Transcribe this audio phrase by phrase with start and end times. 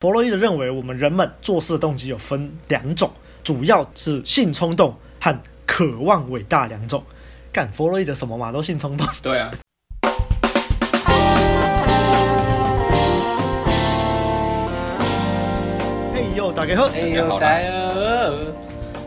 [0.00, 3.10] 弗洛伊德认为，我们人们做事的动机有分两种，
[3.44, 7.04] 主要是性冲动和渴望伟大两种。
[7.52, 9.06] 干弗洛伊德什么嘛，都性冲动。
[9.20, 9.50] 对啊。
[16.14, 18.32] 嘿呦，大家好，嘿呦，大家好，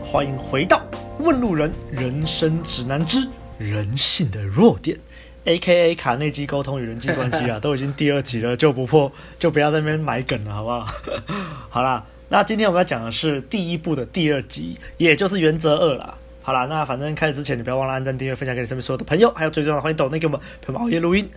[0.04, 0.80] 欢迎回到
[1.24, 4.96] 《问路人人生指南之人性的弱点》。
[5.44, 5.94] A.K.A.
[5.94, 10.86] 卡内基沟通与人际关系啊， 都已经第二集了，就不破，就不要在那边埋梗了，好不好？
[11.68, 16.16] 好啦，那今天我们要讲的是第一部的第二集，也就是原则二啦。
[16.42, 21.28] 好啦，那反正开始之前，你不要忘了按赞、订阅、分享给你身边所有的朋友，还有最重要的，欢迎抖内给我们陪我们熬夜录音。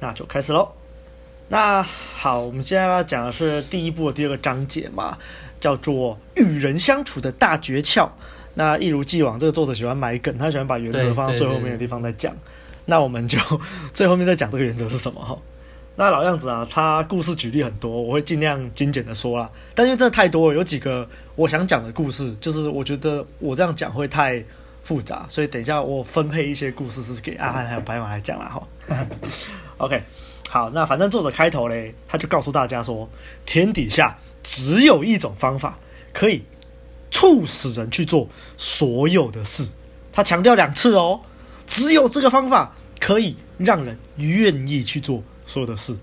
[0.00, 0.72] 那就开始喽。
[1.48, 5.16] 那好，我们接下来要讲的是第一部的第二个章节嘛，
[5.60, 8.08] 叫做与人相处的大诀窍。
[8.54, 12.34] 那一如既往，这个作者喜欢埋梗，他喜欢把原则放到最后面的地方再讲。
[12.86, 13.38] 那我们就
[13.92, 15.36] 最后面再讲这个原则是什么哈？
[15.98, 19.50] 那老样子啊，他故事举例很多，我会尽量精简的说啦。
[19.74, 24.44] 但因为真的太多了，有几个我想讲的故事，就是我觉得我这样讲会太
[24.84, 29.06] 复杂，所以等一下我分配一些故事是给阿汉还有白马来讲啦哈。
[29.78, 30.02] OK，
[30.50, 33.08] 好，那反正作者开头嘞，他就告诉大家说，
[33.46, 35.78] 天底下只有一种方法
[36.12, 36.44] 可以
[37.10, 38.28] 促使人去做
[38.58, 39.66] 所有的事，
[40.12, 41.22] 他强调两次哦。
[41.66, 45.98] 只有这个方法可以让人愿意去做所有的事。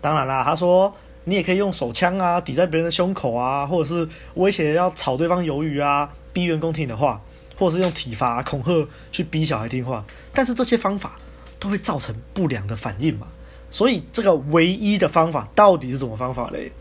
[0.00, 7.20] 当然啦，他说你也可以用手枪啊抵在别人的胸口啊，或者是威胁要炒对方鱿鱼啊，逼员工听你的话，
[7.56, 10.04] 或者是用体罚恐吓去逼小孩听话。
[10.32, 11.18] 但是这些方法
[11.58, 13.26] 都会造成不良的反应嘛。
[13.70, 16.72] 所以这个唯一的方法到底是什么方法嘞？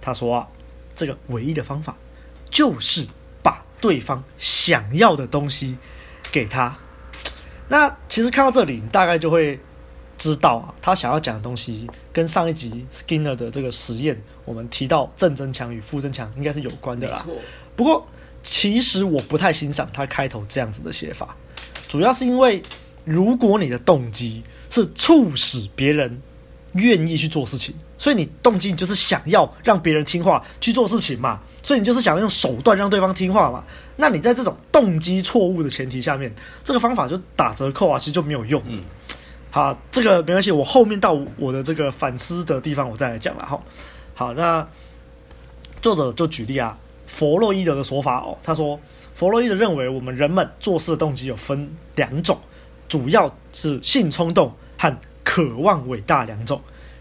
[0.00, 0.48] 他说啊，
[0.94, 1.96] 这个唯一的方法
[2.48, 3.06] 就是
[3.42, 5.76] 把对方想要的东西
[6.30, 6.78] 给他。
[7.68, 9.58] 那其实看到这里，你大概就会
[10.18, 17.24] 知道啊，他想要讲的东西跟上一集 Skinner 的这个实验，我们提到正增强与负增强应该是有关的啦。
[17.74, 18.06] 不过，
[18.42, 21.36] 其实我不太欣赏他开头这样子的写法，
[21.88, 22.62] 主要是因为
[23.04, 26.20] 如果你的动机是促使别人
[26.74, 33.64] 愿意去做事情，所以你动机你就是想要让别人听话去做事情嘛，所以你就是想要用手段让对方听话嘛。
[33.96, 38.60] 那你在这种动机错误的前提下面，这个方法就打折扣啊，其实就没有用。
[38.66, 38.82] 嗯，
[39.50, 43.60] 好，这个没关系，我后面到我的这个反思的地方，我再来讲了哈。
[44.14, 44.66] 好，那
[45.80, 48.80] 作者就举例啊，弗洛伊德的说法哦，他说
[49.14, 52.38] 弗洛伊德认为我们人们做事的动机有分两种，
[52.88, 56.60] 主要是性冲动和渴望伟大两种。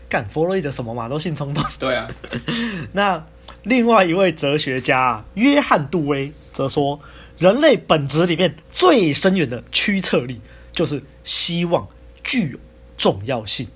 [0.09, 1.63] 干弗洛伊德什么嘛，都性冲动。
[1.79, 2.07] 对啊，
[2.91, 3.23] 那。
[3.63, 6.99] 另外一位哲学家约翰·杜威则说，
[7.37, 10.39] 人类本质里面最深远的驱策力
[10.71, 11.87] 就是希望
[12.23, 12.59] 具有
[12.97, 13.67] 重要性。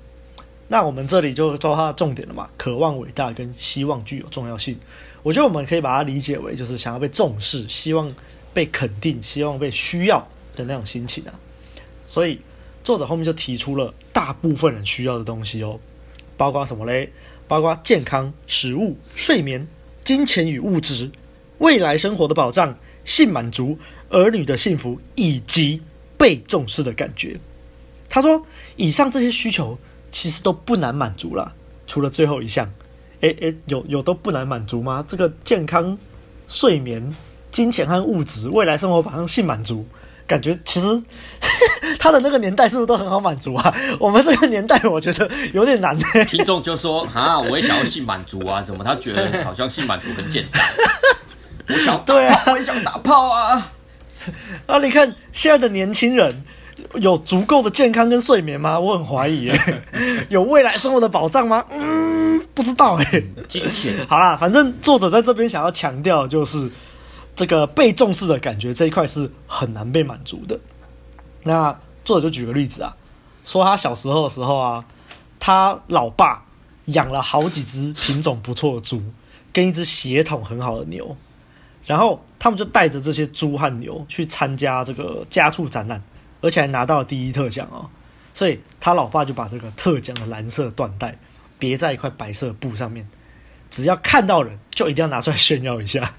[0.67, 4.77] 那我们这里就抓它的重点了嘛，渴望伟大跟希望具有重要性。
[5.23, 8.13] 我觉得我们可以把它理解为就是想要被重视、希望
[8.53, 11.33] 被肯定、希望被需要的那种心情啊。
[12.05, 12.39] 所以
[12.83, 15.79] 作者后面就提出了大部分人需要的东西哦，
[16.37, 17.11] 包括什么嘞？
[17.47, 19.67] 包括健康、食物、睡眠。
[20.03, 21.09] 金钱与物质、
[21.59, 23.77] 未来生活的保障、性满足、
[24.09, 25.81] 儿女的幸福以及
[26.17, 27.39] 被重视的感觉。
[28.07, 28.45] 他说，
[28.75, 29.77] 以上这些需求
[30.11, 31.53] 其实都不难满足了，
[31.87, 32.71] 除了最后一项。
[33.21, 35.03] 诶诶，有有都不难满足吗？
[35.07, 35.97] 这个健康、
[36.47, 37.15] 睡眠、
[37.51, 39.85] 金钱和物质、未来生活保障、性满足。
[40.27, 41.03] 感觉其实
[41.99, 43.75] 他的那个年代是不是都很好满足啊？
[43.99, 45.97] 我们这个年代我觉得有点难。
[46.25, 50.61] 听众就说啊，我也想要性满足啊，怎么他觉得好像性满足很简单？
[51.67, 53.71] 我想对啊，我也想打炮啊。
[54.67, 56.43] 啊，你看现在的年轻人
[56.95, 58.79] 有足够的健康跟睡眠吗？
[58.79, 59.83] 我很怀疑耶。
[60.29, 61.65] 有未来生活的保障吗？
[61.71, 63.23] 嗯，不知道哎。
[63.47, 66.71] 金钱好啦，反正作者在这边想要强调就是。
[67.37, 70.57] 这个被重视的感觉这一块是很难被满足的。
[71.43, 72.95] 那作者就举个例子啊，
[73.43, 74.85] 说他小时候的时候啊，
[75.37, 76.45] 他老爸
[76.85, 79.03] 养了好几只品种不错的猪，
[79.51, 81.17] 跟一只血统很好的牛，
[81.85, 86.01] 然后他们就带着这些猪和牛去参加这个家畜展览，
[86.41, 87.89] 而且还拿到了第一特奖哦。
[88.33, 91.17] 所以他老爸就把这个特奖的蓝色缎带
[91.57, 93.07] 别在一块白色布上面，
[93.69, 96.13] 只要看到人就一定要拿出来炫耀一下。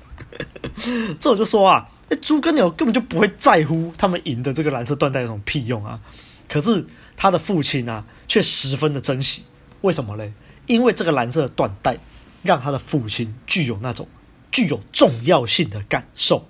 [1.21, 6.01] 这我就说啊，那猪跟牛根本就不会在乎他们赢的这个蓝色缎带有什么屁用啊！
[6.49, 6.87] 可是
[7.17, 9.45] 他的父亲啊，却十分的珍惜。
[9.83, 10.33] 为什么嘞？
[10.67, 11.99] 因为这个蓝色缎带
[12.43, 14.09] 让他的父亲具有那种
[14.51, 16.47] 具有重要性的感受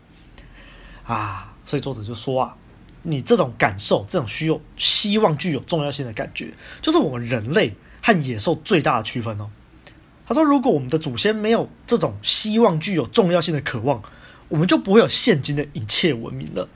[1.05, 1.55] 啊！
[1.65, 2.57] 所以作者就说啊，
[3.03, 9.51] 你这种感受，这种需要希望具有重要性的感觉，就是我们人类和野兽最大的区分哦。
[10.29, 14.03] 他说，如果我们的祖先没有这种希望具有重要性的渴望，
[14.49, 16.69] 我们就不会有现今的一切文明了。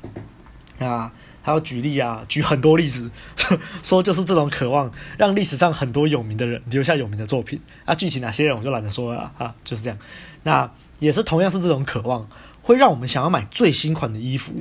[0.79, 1.13] 啊，
[1.43, 3.11] 还要举例啊，举很多例子，
[3.83, 7.61] 说就是这种渴望，让历史上很多有名的人留下有名的作品。
[7.85, 9.99] 啊，具体哪些人我就懒得说了啊，就是这样。
[10.45, 12.29] 那也是同样是这种渴望，
[12.63, 14.53] 会让我们想要买最新款的衣服、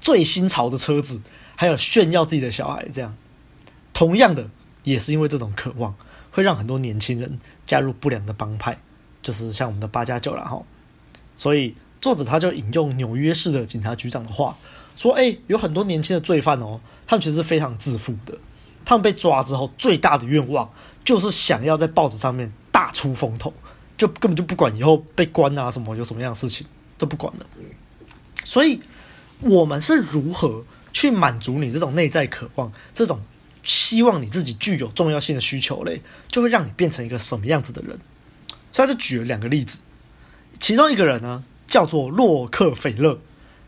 [0.00, 1.20] 最新潮的车子，
[1.54, 2.88] 还有炫耀自己的小孩。
[2.90, 3.14] 这样，
[3.92, 4.48] 同样的，
[4.84, 5.94] 也是因为这种渴望，
[6.30, 8.78] 会让很多年轻人加入不良的帮派，
[9.20, 10.62] 就是像我们的八加九了哈。
[11.36, 14.56] 所以作者他就引用纽约市的警察局长的话。
[14.96, 18.36] 说：“哎，有很多年轻的罪犯哦，他们其实是非常自负的。
[18.84, 20.68] 他们被抓之后，最大的愿望
[21.04, 23.54] 就是想要在报纸上面大出风头，
[23.98, 26.66] 就根本就不管以后被关啊什么，有什么样的事情
[26.96, 27.46] 都不管了。
[28.44, 28.80] 所以，
[29.40, 33.20] 我们是如何去满足你这种内在渴望，这种
[33.62, 37.98] 希望你自己具有重要性的需求嘞，就会让你变成一个什么样子的人？
[38.72, 39.80] 所以，他就举了两个例子，
[40.58, 43.18] 其中一个人呢叫做洛克菲勒。”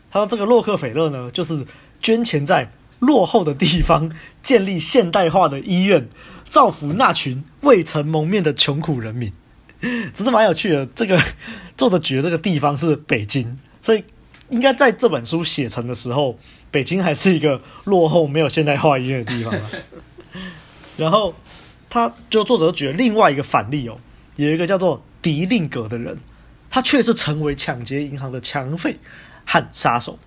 [0.09, 1.65] 他说：“这个洛克菲勒呢，就是
[2.01, 4.11] 捐钱在落后的地方
[4.43, 6.09] 建立现代化的医院，
[6.49, 9.31] 造福那群未曾蒙面的穷苦人民。
[10.13, 10.85] 只是蛮有趣的。
[10.87, 11.21] 这个
[11.75, 14.03] 作者举的这个地方是北京，所以
[14.49, 16.37] 应该在这本书写成的时候，
[16.69, 19.53] 北京还是一个落后、没有现代化医院的地方。
[20.97, 21.33] 然后，
[21.89, 23.97] 他就作者举了另外一个反例哦，
[24.35, 26.17] 有一个叫做迪令格的人，
[26.69, 28.97] 他却是成为抢劫银行的抢匪。”
[29.43, 30.17] 和杀手，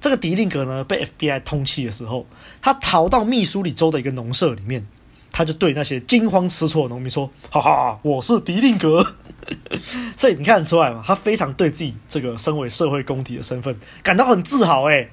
[0.00, 2.26] 这个迪令格呢，被 FBI 通缉的时候，
[2.60, 4.84] 他逃到密苏里州的一个农舍里面，
[5.30, 9.14] 他就对那些惊慌失措的农民说：“哈哈，我是迪令格。
[10.16, 14.88] ”所以你看得出来嘛，他非常对自己这个身为社会公敌的身份感到很自豪。
[14.88, 15.08] 哎，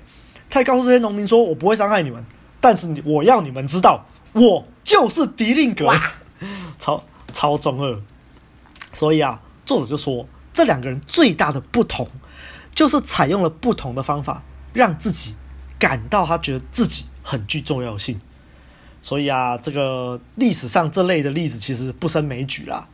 [0.50, 2.26] 他还告诉这些农民说：“我不会伤害你们，
[2.60, 5.92] 但是我要你们知道，我就是迪令格。”
[6.80, 7.04] 超
[7.34, 8.02] 超中二。
[8.94, 12.08] 所以啊，作者就说，这两个人最大的不同。
[12.74, 15.34] 就是采用了不同的方法，让自己
[15.80, 18.20] 感到他觉得自己很具重要性。
[19.06, 22.88] 所以啊，这个历史上这类的例子其实不胜枚举啦。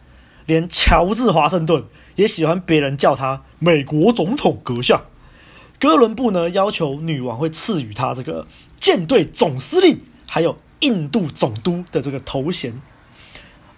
[0.45, 1.85] 连乔治华盛顿
[2.17, 5.03] 也喜欢别人叫他“美国总统阁下”。
[5.79, 12.73] 哥伦布呢，要求女王会赐予他这个舰队总司令，还有印度总督的这个头衔。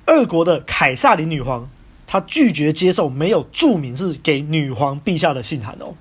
[0.08, 1.70] 俄国的凯撒琳女皇。
[2.08, 5.96] 她拒绝接受没有注明是给女皇陛下的信函哦。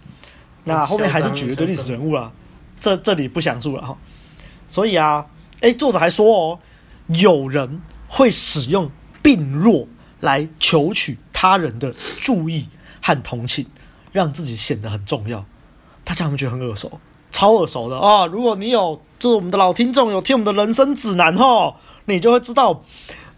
[0.64, 2.30] 那后面还是举一堆历史人物啦，
[2.78, 3.96] 这这里不详述了哈。
[4.68, 5.26] 所以啊，
[5.62, 6.58] 诶，作者还说哦，
[7.06, 8.90] 有人会使用
[9.22, 9.86] 病弱
[10.20, 12.68] 来求取他人的注意
[13.00, 13.66] 和同情，
[14.10, 15.44] 让自己显得很重要。
[16.04, 17.00] 大家有没有觉得很耳熟？
[17.30, 18.26] 超耳熟的啊！
[18.26, 21.76] 如果你有，就是我们的老听众有听我们的人生指南哈，
[22.06, 22.74] 你就会知道《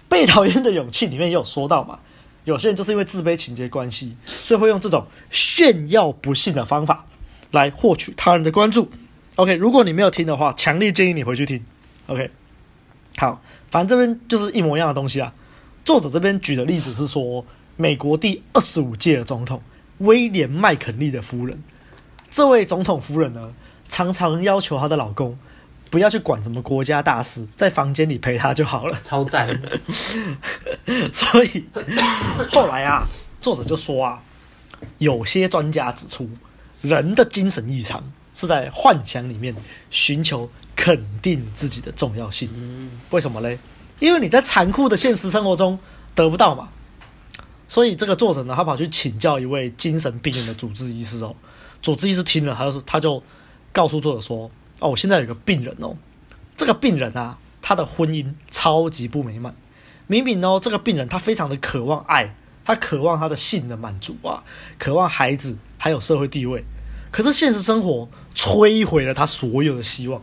[0.08, 1.98] 被讨厌的勇气》里面也有说到嘛。
[2.44, 7.04] 有些人就是因为自卑情节关系，所以会用这种炫耀不幸的方法
[7.50, 8.90] 来获取他人的关注。
[9.36, 11.62] OK，如果你没有听的话，强烈建议你回去听。
[12.06, 12.30] OK，
[13.16, 13.40] 好，
[13.70, 15.32] 反正这边就是一模一样的东西啊。
[15.84, 17.44] 作者这边举的例子是说，
[17.76, 19.62] 美国第二十五届的总统
[19.98, 21.62] 威廉麦肯利的夫人，
[22.30, 23.54] 这位总统夫人呢，
[23.88, 25.38] 常常要求她的老公。
[25.90, 28.98] 不要去管什么国家大事，在房间里陪她就好了。
[29.00, 29.48] 超赞！
[31.12, 31.64] 所以
[32.50, 33.06] 后来啊，
[33.40, 34.20] 作者就说啊，
[34.98, 36.28] 有些专家指出，
[36.82, 39.54] 人的精神异常是在幻想里面
[39.90, 42.50] 寻求肯定自己的重要性。
[43.10, 43.58] 为什么嘞？
[44.00, 45.78] 因为你在残酷的现实生活中
[46.14, 46.68] 得不到嘛。
[47.66, 51.34] 所以这个作者呢，他跑去请教一位精神病人的主治医师哦。
[51.80, 53.22] 主治医师听了，他就说，他就
[53.72, 54.50] 告诉作者说。
[54.80, 55.96] 哦，我现在有个病人哦，
[56.56, 59.54] 这个病人啊，他的婚姻超级不美满。
[60.08, 64.42] 明明哦，这个病人他非常的渴望爱，他渴望他的性的满足啊，
[64.76, 66.64] 渴望孩子，还有社会地位。
[67.14, 70.20] 可是现实生活摧毁了他所有的希望。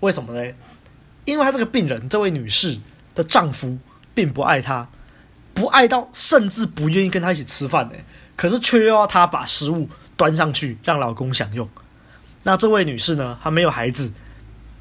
[0.00, 0.54] 为什么呢？
[1.24, 2.78] 因为他这个病人，这位女士
[3.14, 3.78] 的丈夫
[4.12, 4.90] 并不爱她，
[5.54, 7.94] 不爱到甚至不愿意跟她一起吃饭呢。
[8.36, 11.66] 可是却要她把食物端上去让老公享用。
[12.42, 13.38] 那这位女士呢？
[13.42, 14.12] 她没有孩子，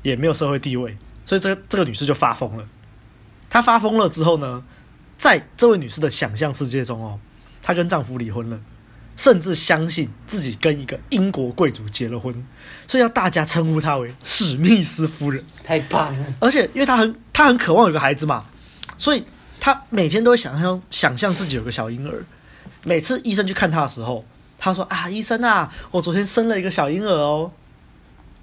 [0.02, 2.68] 也没有社会地位，所以这个这个女士就发疯了。
[3.50, 4.66] 她发疯了之后呢，
[5.18, 7.18] 在这位女士的想象世界中哦，
[7.62, 8.60] 她跟丈夫离婚了，
[9.18, 12.34] 甚至相信自己跟一个英国贵族结了婚，
[12.88, 15.44] 所以要大家称呼她为史密斯夫人。
[15.62, 16.26] 太棒了！
[16.40, 18.46] 而且因为她很她很渴望有个孩子嘛，
[18.96, 19.26] 所以
[19.60, 22.24] 她每天都会想象想象自己有个小婴儿。
[22.86, 24.24] 每次医生去看她的时候。
[24.60, 27.52] 她说啊，医生啊，我昨天生了一个小婴儿哦。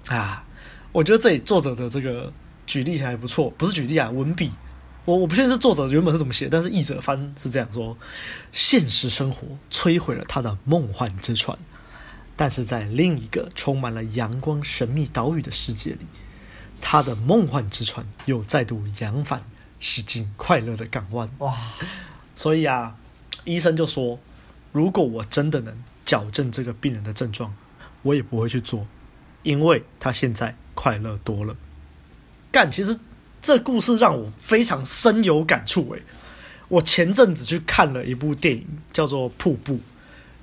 [0.07, 0.45] 啊，
[0.93, 2.31] 我觉得这里作者的这个
[2.65, 4.49] 举例还不错，不是举例啊，文笔
[5.05, 7.97] 我我不确定是作者原本是怎么写，但是译者翻是这样说：
[8.51, 11.57] 现实生活摧毁了他的梦幻之船，
[12.35, 16.07] 但是在另一个充满了阳光神秘岛屿的世界里，
[16.81, 19.43] 他的梦幻之船又再度扬帆，
[19.79, 21.29] 驶进快乐的港湾。
[21.37, 21.55] 哇！
[22.33, 22.97] 所以啊，
[23.43, 24.19] 医生就说，
[24.71, 27.55] 如果我真的能矫正这个病人的症状，
[28.01, 28.87] 我也不会去做，
[29.43, 31.55] 因为他现在快乐多了。
[32.51, 32.99] 干，其实
[33.45, 35.87] 这故事让我非常深有感触。
[35.91, 36.01] 诶，
[36.67, 39.75] 我前阵子去看了一部电影，叫做《瀑布》，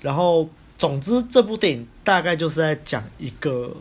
[0.01, 3.77] 然后总之这部电影大概就是在讲一个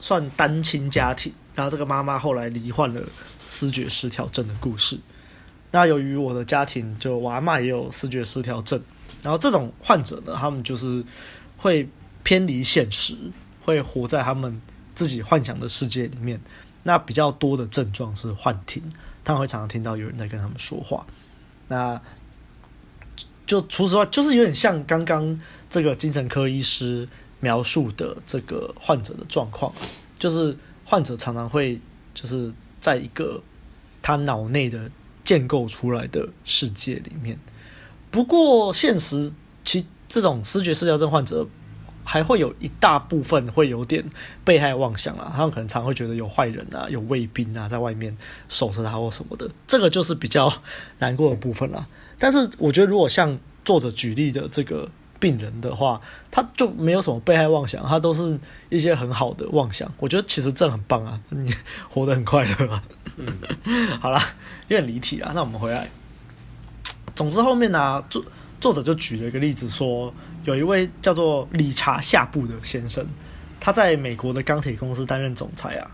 [0.00, 3.00] 算单亲家庭，然后这个妈妈后来罹患了
[3.46, 4.98] 思觉失调症的故事。
[5.70, 8.78] 那由于我的家庭，就我阿妈也有思觉失调症，
[9.22, 11.02] 然后这种患者呢，他们就是
[11.56, 11.88] 会。
[12.24, 13.16] 偏离现实，
[13.64, 14.62] 会活在他们
[14.94, 16.40] 自己幻想的世界里面。
[16.84, 18.82] 那比较多的症状是幻听，
[19.24, 21.06] 他们会常常听到有人在跟他们说话。
[21.68, 22.00] 那
[23.46, 27.08] 就除此之外，就是有点像刚刚这个精神科医师
[27.40, 29.72] 描述的这个患者的状况，
[30.18, 31.80] 就是患者常常会
[32.14, 33.42] 就是在一个
[34.00, 34.90] 他脑内的
[35.22, 37.38] 建构出来的世界里面。
[38.10, 39.32] 不过现实，
[39.64, 41.46] 其这种视觉失调症患者。
[42.04, 44.04] 还会有一大部分会有点
[44.44, 48.16] 被害妄想啊，他们可能常会觉得有坏人啊、有卫兵啊在外面
[48.48, 50.52] 守着他或什么的，这个就是比较
[50.98, 51.86] 难过的部分啦。
[52.18, 54.88] 但是我觉得，如果像作者举例的这个
[55.20, 59.90] 病人的话，他就没有什么被害妄想，他都是一些很好的妄想。
[59.98, 61.52] 我觉得其实这很棒啊，你
[61.88, 62.82] 活得很快乐啊。
[63.16, 63.26] 嗯，
[64.00, 64.20] 好啦，
[64.68, 65.88] 有点离题啊，那我们回来。
[67.14, 68.24] 总之后面呢、啊，作
[68.60, 70.12] 作者就举了一个例子说。
[70.44, 73.06] 有一位叫做理查夏布的先生，
[73.60, 75.90] 他在美国的钢铁公司担任总裁啊。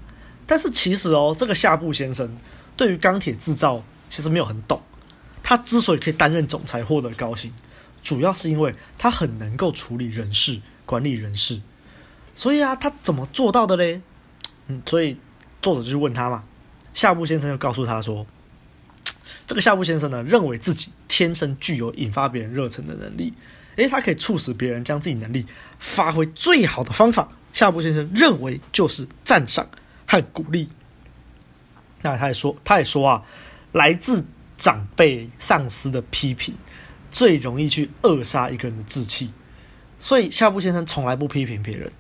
[0.47, 2.37] 但是其实哦，这个夏布先生
[2.77, 4.81] 对于钢铁制造其实没有很懂。
[5.43, 7.53] 他之所以可以担任总裁获得高薪，
[8.03, 11.61] 主要是因为他很能够处理人事、管理人事。
[12.35, 14.01] 所以啊，他怎么做到的嘞？
[14.69, 15.17] 嗯，所以
[15.61, 16.45] 作者就去问他嘛。
[16.95, 18.27] 夏布先生就告诉他说，
[19.47, 23.33] 这个夏布先生呢，认为自己天生具有引发别人热忱的能力。
[23.79, 25.47] 诶，他可以促使别人将自己能力
[25.79, 29.69] 发挥最好的方法，夏布先生认为就是赞赏
[30.05, 30.69] 和鼓励。
[32.03, 33.23] 那他也说，他也说啊，
[33.71, 34.25] 来自
[34.57, 36.57] 长辈、上司的批评，
[37.13, 39.31] 最容易去扼杀一个人的志气。
[39.97, 41.93] 所以夏布先生从来不批评别人，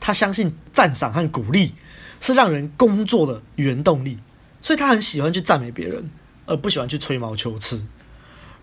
[0.00, 1.74] 他相信赞赏和鼓励
[2.20, 4.18] 是让人工作的原动力，
[4.60, 6.10] 所以他很喜欢去赞美别人，
[6.46, 7.86] 而不喜欢去吹毛求疵。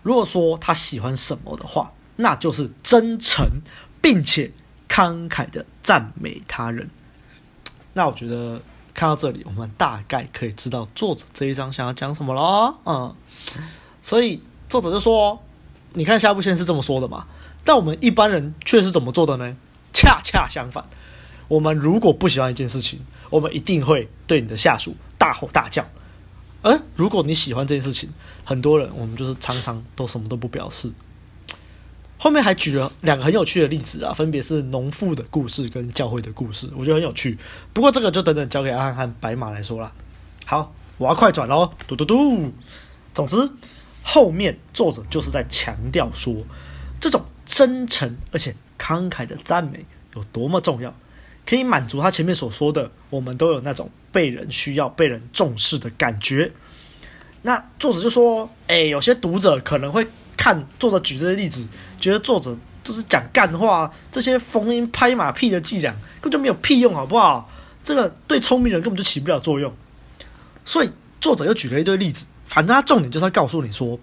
[0.02, 3.62] 如果说他喜欢什么的话，那就是真诚，
[4.02, 4.50] 并且
[4.88, 6.90] 慷慨的赞美他人。
[7.92, 8.60] 那我觉得
[8.92, 12.74] 看到这里，我们大概可以知道作者这一章想要讲什么了。
[12.84, 13.14] 嗯，
[14.02, 15.40] 所以作者就说
[15.94, 17.26] ：“你看夏布先是这么说的嘛？
[17.64, 19.56] 但我们一般人却是怎么做的呢？
[19.92, 20.84] 恰恰相反，
[21.46, 25.86] 我们如果不喜欢一件事情，我们一定会对你的下属大吼大叫。
[26.62, 28.10] 而如果你喜欢这件事情，
[28.44, 30.92] 很多人我们就是常常都什么都不表示。”
[32.20, 37.38] 后面还举了两个很有趣的例子啊，分别是农妇的故事跟教会的故事，我觉得很有趣。
[37.72, 39.92] 不过这个就等等交给阿汉和白马来说啦。
[40.44, 42.52] 好，我要快转喽，嘟嘟嘟。
[43.14, 43.36] 总之，
[44.02, 46.34] 后面作者就是在强调说，
[47.00, 50.92] 这种真诚而且慷慨的赞美有多么重要，
[51.46, 56.50] 可以满足他前面所说的，我们都有那种被人需要、被人重视的感觉。
[57.42, 60.04] 那作者就说，哎，有些读者可能会。
[60.38, 61.66] 看作者举这些例子，
[62.00, 65.92] 觉得作者都是讲干话，这些逢迎拍马屁的伎俩
[66.22, 67.50] 根本就没有屁用，好不好？
[67.82, 69.74] 这个对聪明人根本就起不了作用。
[70.64, 70.90] 所以
[71.20, 73.98] 作者又举了一堆例子，反正他重点就是要告诉你说，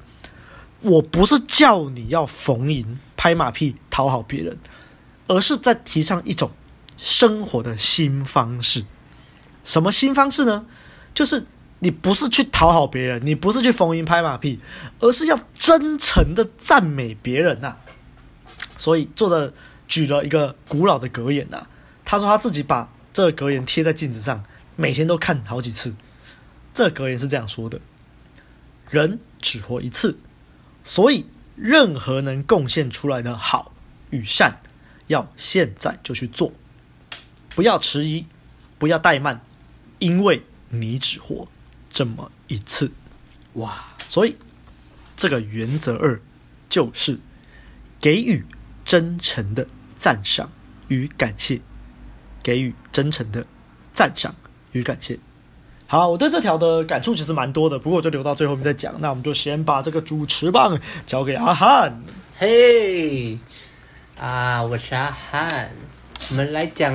[0.82, 4.58] 我不是叫你要逢迎拍马屁讨好别人，
[5.28, 6.52] 而是在提倡一种
[6.98, 8.84] 生活的新方式。
[9.64, 10.66] 什么新方式呢？
[11.14, 11.46] 就是。
[11.80, 14.60] 你不是去讨好别人，你不是去逢迎拍马屁，
[15.00, 17.76] 而是要真诚的赞美别人呐、
[18.78, 19.54] 所以作者
[19.88, 21.68] 举了一个古老的格言呐、
[22.04, 24.44] 他说他自己把这个格言贴在镜子上，
[24.76, 25.96] 每天都看好几次。
[26.74, 27.80] 这格言是这样说的：
[28.90, 30.18] 人只活一次，
[30.84, 33.74] 所以任何能贡献出来的好
[34.10, 34.60] 与善，
[35.08, 36.52] 要现在就去做，
[37.50, 38.26] 不要迟疑，
[38.78, 39.42] 不要怠慢，
[40.00, 41.48] 因为你只活。
[41.96, 42.92] 这么一次，
[43.54, 43.74] 哇！
[44.06, 44.36] 所以
[45.16, 46.20] 这个原则二
[46.68, 47.18] 就是
[48.02, 48.44] 给予
[48.84, 49.66] 真诚的
[49.98, 50.52] 赞赏
[50.90, 51.62] 与感谢，
[52.44, 53.48] 给予真诚的
[53.94, 54.36] 赞赏
[54.74, 55.18] 与感谢。
[55.88, 59.00] 好，我对这条的感触其实蛮多的，不过我就留到最后面再讲。
[59.00, 62.04] 那我们就先把这个主持棒交给阿汉。
[62.38, 63.40] 嘿，
[64.20, 65.72] 啊，我是阿汉，
[66.32, 66.94] 我们来讲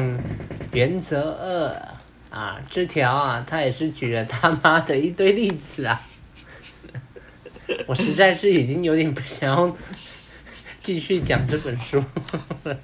[0.72, 1.88] 原则二
[2.30, 6.00] 啊，这条啊，他也是举了他妈的一堆例子啊，
[7.86, 9.76] 我实在是已经有点不想要
[10.78, 12.02] 继续讲这本书
[12.64, 12.76] 了。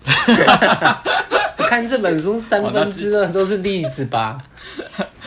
[1.68, 4.40] 看这本书三分之二都是例子吧？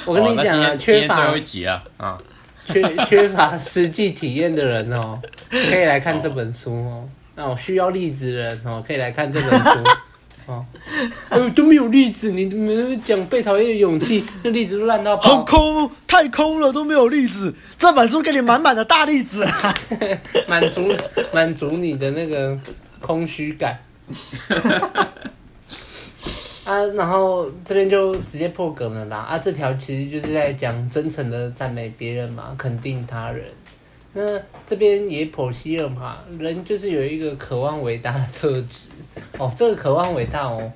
[0.05, 2.17] 我跟你讲啊，缺乏最后一集啊，啊，
[2.65, 7.09] 缺缺乏实际体验的人哦，可以来看这本书哦。
[7.35, 9.69] 那我需要例子的人哦，可以来看这本书
[10.49, 10.65] 哦。
[11.29, 15.23] 哎，都没有例子，你们讲被讨厌的勇气， 那例子都烂到爆。
[15.23, 17.55] 好空，太空了，都没有例子。
[17.77, 19.73] 这本书给你满满的大例子，啊
[20.49, 20.91] 满足
[21.31, 22.57] 满足你的那个
[22.99, 23.79] 空虚感。
[26.65, 29.17] 啊，然后这边就直接破梗了啦！
[29.17, 33.45] 啊，这条其实就是在讲真诚的赞美别人嘛，肯定他人。
[34.13, 34.21] 那
[34.65, 38.89] 这边也剖析了嘛，人就是有一个渴望伟大的特质。
[39.37, 40.71] 哦， 这个渴望伟大哦，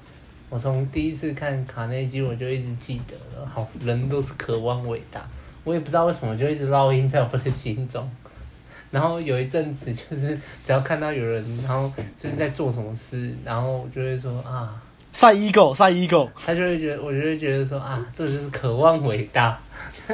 [0.50, 3.46] 我从第一次看卡内基我就一直记得了。
[3.48, 5.28] 好，人都是渴望伟大，
[5.64, 8.08] 我也不知道为什么就一直烙印在我的心中。
[8.92, 14.83] 然后有一阵子就是只要看到有人，然后就是在做什么事，然后就会说啊。
[15.14, 19.58] 晒 ego，晒 ego，他就会觉得，我就会觉得说啊，这就是渴望伟大。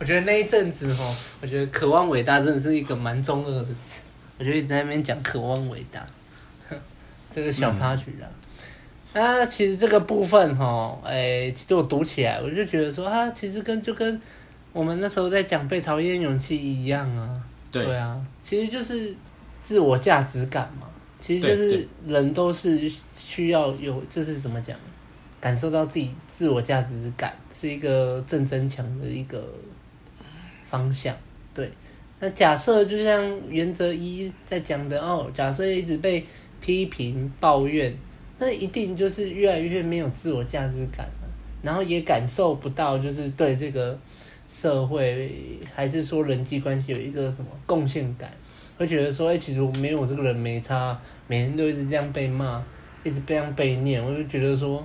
[0.00, 4.02] 我觉得那一阵子吼，我觉得渴望伟大真的是一个蛮中二的词。
[4.36, 6.04] 我就一直在那边讲渴望伟大，
[7.32, 8.26] 这个小插曲啊。
[9.14, 14.20] 那、嗯啊、其实这个部分吼，哎、欸，其实我读起来，我就觉得说啊，其实跟就跟
[14.72, 17.30] 我们那时候在讲被讨厌勇气一样啊。
[17.70, 19.14] 对，对啊，其实就是
[19.60, 20.88] 自我价值感嘛。
[21.24, 24.76] 其实就是人都是需要有，就是怎么讲，
[25.40, 29.42] 感受到自己自我价值感是一个正增强的一个
[30.66, 31.16] 方向。
[31.54, 31.70] 对，
[32.20, 36.22] 那假设就像原则一在讲的哦，假设一直被
[36.60, 37.96] 批评抱怨，
[38.38, 41.28] 那一定就是越来越没有自我价值感了，
[41.62, 43.98] 然后也感受不到就是对这个
[44.46, 48.30] 社会还是说人际关系有一个什么贡献感。
[48.76, 52.60] 会觉得说，哎、欸，其实我没有这个人没差，每天都一直这样被骂，
[53.04, 54.84] 一直这样被念，我就觉得说，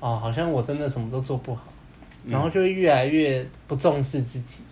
[0.00, 1.64] 哦，好像我真的什么都做不好，
[2.26, 4.62] 然后就会越来越不重视自己，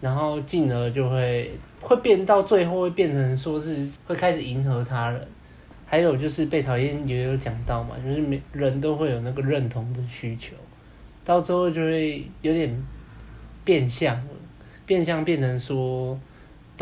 [0.00, 5.28] 然后进而就会会变到最后会变成说是会开始迎合他人，
[5.84, 10.54] 还有就是被讨厌也有讲到嘛，就是每人都会有那个认同的需求，
[11.22, 12.82] 到最后就会有点
[13.62, 14.30] 变相了，
[14.86, 16.18] 变相变成说。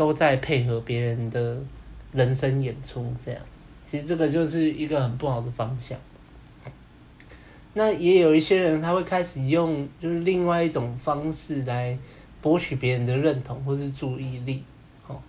[0.01, 1.55] 都在配合别人的
[2.11, 3.39] 人生演出，这样，
[3.85, 5.95] 其实这个就是一个很不好的方向。
[7.75, 11.95] 那也有一些人，他会开始用就是另外一种方式来
[12.41, 14.63] 博取别人的认同或是注意力。
[15.05, 15.21] 哦，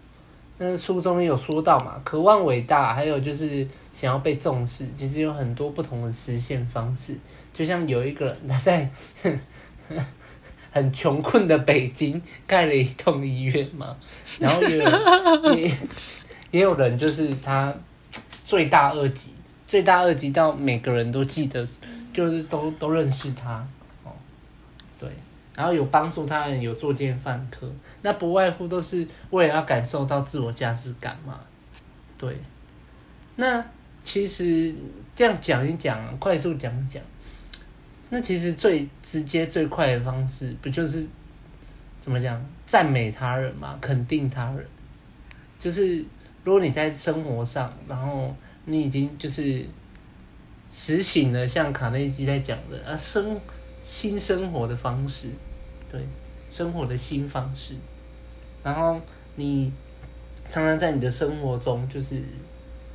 [0.57, 7.15] 那书中也有说到嘛，渴望伟大，还有就是想要被重视，其实有很多不同的实现方式。
[7.53, 8.91] 就像有一个人他在。
[10.73, 13.95] 很穷困的北京盖了一栋医院嘛，
[14.41, 15.79] 然后也有也
[16.51, 17.73] 也有人就是他
[18.43, 19.31] 罪大恶极，
[19.67, 21.69] 罪大恶极到每个人都记得，
[22.13, 23.67] 就是都都认识他
[24.03, 24.11] 哦，
[24.99, 25.09] 对，
[25.55, 31.39] 然后有帮助他人，有作奸犯科，那不外乎都是为了要感受到自我价值感嘛，
[32.17, 32.37] 对，
[33.37, 33.63] 那
[34.03, 34.75] 其实
[35.15, 37.03] 这样讲一讲，快速讲一讲。
[38.15, 41.07] 那其实最直接、最快的方式，不就是
[41.99, 42.45] 怎么讲？
[42.67, 44.67] 赞美他人嘛，肯定他人。
[45.59, 46.05] 就是
[46.45, 49.65] 如果你在生活上，然后你已经就是
[50.71, 53.41] 实行了像卡内基在讲的啊，生
[53.83, 55.29] 新生活的方式，
[55.91, 55.99] 对，
[56.51, 57.73] 生活的新方式。
[58.63, 59.01] 然后
[59.37, 59.73] 你
[60.51, 62.23] 常常在你的生活中，就是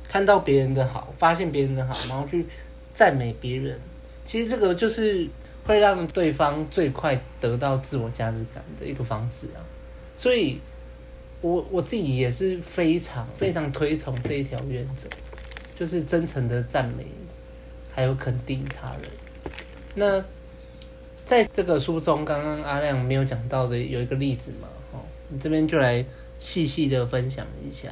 [0.08, 2.46] 看到别人的好，发现别人的好，然后去
[2.92, 3.80] 赞美别人。
[4.28, 5.26] 其实这个就是
[5.64, 9.64] 会让对方最快得到自我价值感的一个方式啊，
[10.14, 10.60] 所以
[11.40, 15.08] 我我自己也是非常非常推崇这一条原则，
[15.74, 17.06] 就是真诚的赞美，
[17.90, 19.00] 还有肯定他人。
[19.94, 20.22] 那
[21.24, 26.04] 在这个书中，刚刚阿亮没有讲到的有一个例子嘛，哦，你这边就来
[26.38, 27.88] 细细的分享一下。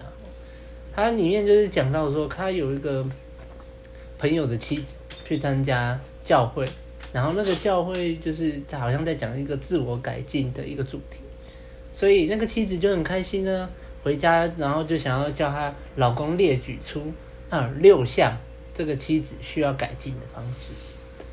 [0.95, 3.07] 它里面就是讲到说，他有一个
[4.19, 5.99] 朋友的妻子去参加。
[6.27, 6.67] 教会，
[7.13, 11.19] 然后那个教会就是他好像在讲一个自我改进的一个主题，
[11.93, 13.69] 所以那个妻子就很开心呢，
[14.03, 17.13] 回家然后就想要叫她老公列举出
[17.49, 18.37] 啊六项
[18.75, 20.73] 这个妻子需要改进的方式，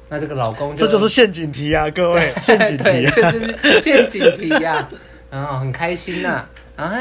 [0.10, 2.84] 那这个老公就这就是陷阱题啊，各位， 陷阱题，
[3.15, 4.88] 这就是陷阱题呀。
[5.32, 6.93] 然后很开心呐、啊，啊，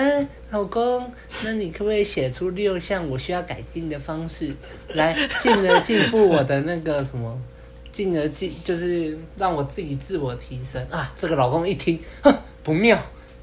[0.51, 1.13] 老公，
[1.45, 4.51] 那你可不可以写出六项我需要改进的方式，
[4.95, 7.39] 来进而进步我的那个什么，
[7.93, 11.13] 进而进就是让我自己自我提升啊？
[11.17, 12.99] 这个老公一听，哼，不妙。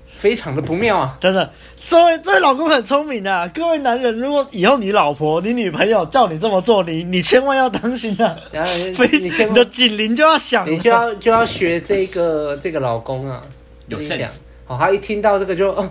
[0.05, 1.17] 非常的不妙啊！
[1.21, 1.49] 真的，
[1.81, 3.47] 这位这位老公很聪明啊！
[3.53, 8.35] 各位男人，如果以后你老婆、你女朋友叫你这么做，你你千万要当心啊！
[8.51, 13.41] 然后非你的警铃就要响，你就要就要学这个这个老公啊！
[13.87, 14.39] 有 sense。
[14.65, 15.89] 好，他一听到这个就，嗯，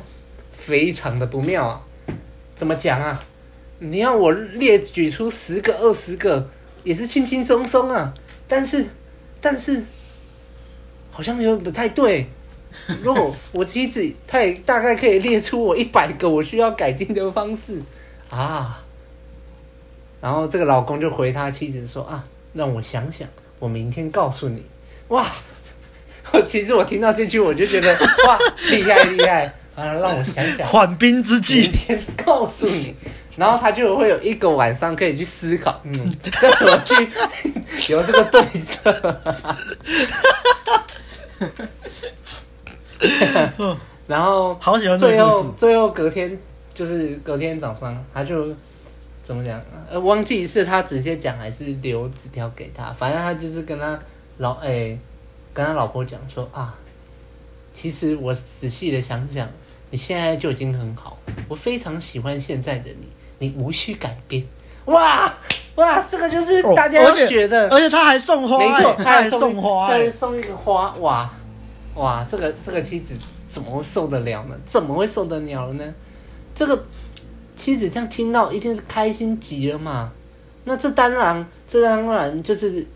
[0.52, 1.80] 非常的不妙啊！
[2.54, 3.24] 怎么讲啊？
[3.78, 6.46] 你要我列举出十个、二十个，
[6.82, 8.12] 也是轻轻松松啊！
[8.48, 8.84] 但是，
[9.40, 9.84] 但是，
[11.10, 12.26] 好像有点不太对。
[13.02, 17.80] 如果我妻子，她也大概可以列出我一百个我需要改进的方式
[18.30, 18.82] 啊。
[20.20, 24.64] 然后这个老公就回他妻子说啊，让我想想，我明天告诉你。
[25.08, 25.26] 哇，
[26.32, 27.90] 我 其实我听到这句我就觉得
[28.26, 28.38] 哇，
[28.70, 32.94] 厉害厉害啊，让我想想，缓兵之计，明天告诉你。
[33.38, 35.92] 然后他就会有一个晚上可以去思考，嗯，
[36.42, 37.08] 要怎么去
[37.92, 39.20] 有这个对策。
[44.08, 46.36] 然后好喜欢最后最后隔天
[46.74, 48.52] 就是隔天早上，他就
[49.22, 49.62] 怎么讲？
[49.88, 53.96] 呃，忘记是他直接讲还是留纸条给他，反正他就是跟他
[54.38, 54.98] 老哎、欸，
[55.54, 56.74] 跟他老婆讲说啊，
[57.72, 59.48] 其实我仔细的想想，
[59.90, 61.16] 你现在就已经很好，
[61.48, 64.44] 我非常喜欢现在的你，你无需改变。
[64.86, 65.32] 哇
[65.74, 71.30] 哇，这个就是大家要学的，哦、而，且他还送花、欸，没错，他还送，花、欸，再送一个花，哇。
[71.94, 73.14] 哇，这个这个妻子
[73.48, 74.56] 怎么会受得了呢？
[74.64, 75.84] 怎么会受得了呢？
[76.54, 76.84] 这个
[77.56, 80.12] 妻子这样听到一定是开心极了嘛。
[80.64, 82.86] 那这当然，这当然就是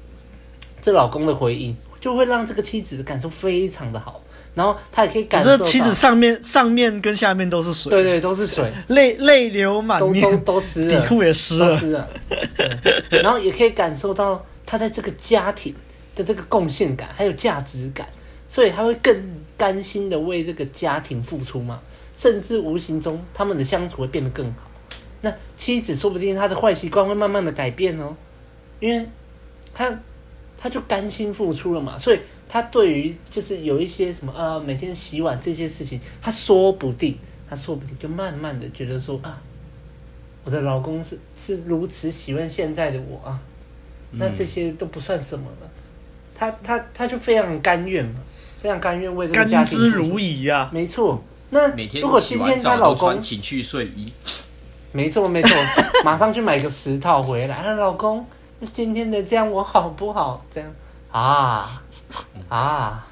[0.81, 4.22] 这老公的回应，就会让这个妻子的感受非常的好。
[4.55, 12.09] 然后他也可以感受到，这妻子上面上面跟下面都是水，对对，都是水， 泪泪流满面，都都都湿了，底裤也湿了，湿了。
[13.11, 15.75] 然后也可以感受到他在这个家庭
[16.15, 18.07] 的这个贡献感，还有价值感。
[18.49, 19.15] 所以他会更
[19.57, 21.81] 甘心的为这个家庭付出嘛，
[22.15, 24.71] 甚至无形中他们的相处会变得更好。
[25.23, 28.15] 那妻子说不定他的坏习惯会慢慢的改变哦，
[28.79, 29.09] 因为
[29.73, 29.99] 他
[30.61, 32.21] 他就甘心付出了嘛，所以
[32.53, 37.17] 他对于就是有一些什么啊，每天洗碗这些事情，他说不定
[37.49, 39.41] 他说不定就慢慢的觉得说啊，
[40.45, 43.41] 我的老公是是如此喜欢现在的我啊，
[44.11, 45.71] 那这些都不算什么了，
[46.35, 48.21] 他他他就非常甘愿嘛。
[48.61, 50.71] 非常甘愿为这个家庭，甘之如饴呀。
[50.73, 51.67] 没错，那
[52.01, 54.13] 如果今天她老公穿情趣睡衣，
[54.93, 55.51] 没错没错，
[56.05, 57.57] 马上去买个十套回来。
[57.61, 58.25] 她老公，
[58.73, 60.47] 今天的这样我好不好？
[60.55, 60.73] 这样
[61.13, 61.83] 啊
[62.49, 63.07] 啊，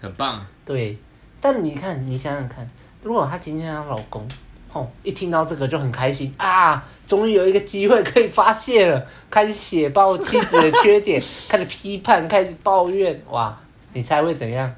[0.00, 0.44] 很棒。
[0.66, 0.98] 对，
[1.40, 2.68] 但你看，你想想看，
[3.02, 4.26] 如果她今天她老公，
[4.72, 13.56] 哦，一听到这个就很开心啊，终于有一个机会可以发泄了，开始写报妻子的缺点，开始批判，开始抱怨，哇！
[13.92, 14.74] 你猜会怎样？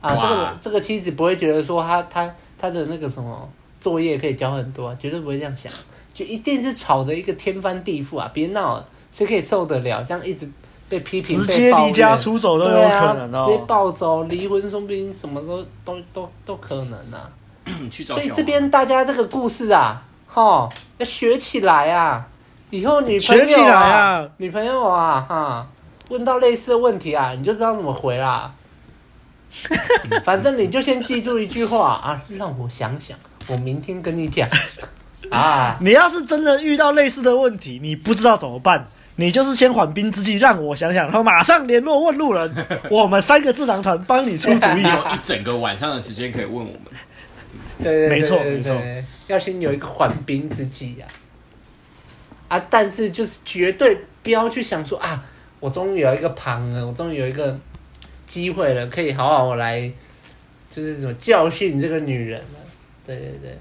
[0.00, 3.48] 啊，这个这个妻子不会觉得说他他他的那个什么
[3.80, 5.72] 作业可以交很多，啊，绝对不会这样想，
[6.14, 8.30] 就一定是吵的一个天翻地覆啊！
[8.32, 10.04] 别闹了，谁可以受得了？
[10.04, 10.48] 这样一直
[10.90, 17.30] 被批评，直接离家出走都有可能哦，直接暴走，离婚，生病什么都都都都可能啊。
[18.04, 22.26] 所以这边大家这个故事啊，哈，要学起来啊！
[22.70, 25.66] 以后女朋友啊，学起来啊女朋友啊，哈，
[26.08, 28.52] 问到类似的问题啊，你就知道怎么回啦。
[30.24, 33.16] 反正你就先记住一句话啊，让我想想，
[33.48, 34.48] 我明天跟你讲
[35.30, 35.76] 啊。
[35.82, 38.86] 你要是真的遇到类似的问题，你不知道怎么办，
[39.20, 44.82] 你就是先缓兵之计，让我想想，然后马上联络问路人， 我们三个智囊团帮你出主意。
[44.88, 46.82] 有一整个晚上的时间可以问我们。
[47.82, 48.74] 对对，没错没错，
[49.26, 51.06] 要先有一个缓兵之计呀。
[52.48, 55.22] 啊，但是就是绝对不要去想说啊，
[55.60, 57.58] 我终于有一个旁了，我终于有一个。
[58.26, 59.90] 机会了，可以好好来，
[60.72, 62.58] 就是什么教训这个女人了。
[63.04, 63.58] 对对对，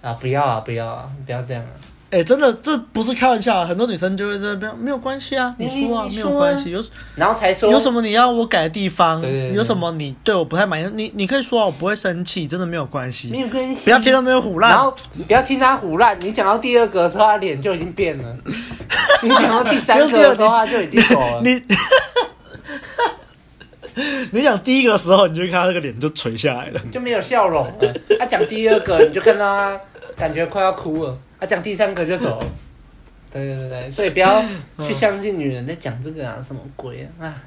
[0.00, 1.74] 啊，不要啊，不要啊，不要这样啊！
[2.12, 6.84] 哎、欸，真的，这不是开玩笑，很多女生就会这边没有关系啊，你说啊，没有关系，有
[7.16, 9.48] 然后才说有什么你要我改的地方，对对对。
[9.48, 14.94] 对，有什么你对我不太满意，你你可以说啊，我不会生气，真的没有关系，没有关系，不要听到没有胡乱，然后
[15.26, 18.36] 不要听他胡乱，你讲到第二个的时候，他脸就已经变了，
[19.24, 21.62] 你讲到第三个的时候，他就已经走了，你。
[24.32, 27.94] 你讲第一个的时候，你就看他那个脸就垂下来了，就没有笑容了。
[28.18, 29.80] 他、啊、讲第二个，你就看到他
[30.16, 31.18] 感觉快要哭了。
[31.42, 32.46] 他、啊、讲第三个就走了，
[33.28, 34.40] 对对对，所以不要
[34.78, 37.44] 去相信女人在讲这个啊，什么鬼啊，啊！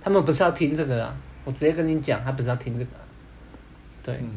[0.00, 3.02] 他们不是要听这个啊，我直接跟你讲，他不是要听这个啊。
[4.04, 4.30] 对，嗯、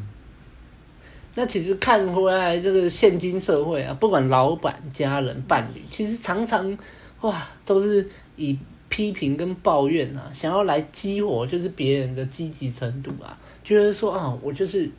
[1.35, 6.75] 那其实看回来这个现今社会啊，不管老板、家人、伴侣，其实常常
[7.21, 8.57] 哇，都是以
[8.89, 14.89] 批评跟抱怨啊，想要来激活就是别人的积极程度啊，就是说啊，我就是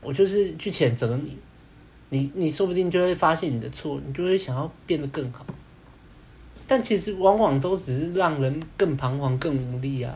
[0.00, 1.38] 我就是去谴责你。
[2.10, 5.46] 你你说不定就会发现你的错，你就会想要变得更好，
[6.66, 10.12] 但其实往往都只是让人更彷徨、更无力啊。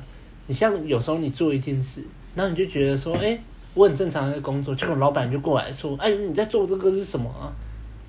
[0.47, 2.05] 你像有时候你做一件事，
[2.35, 3.39] 然后你就觉得说，哎，
[3.73, 7.49] 我很正常的工作，结果老板就过来说，哎，你在做这个是什么啊？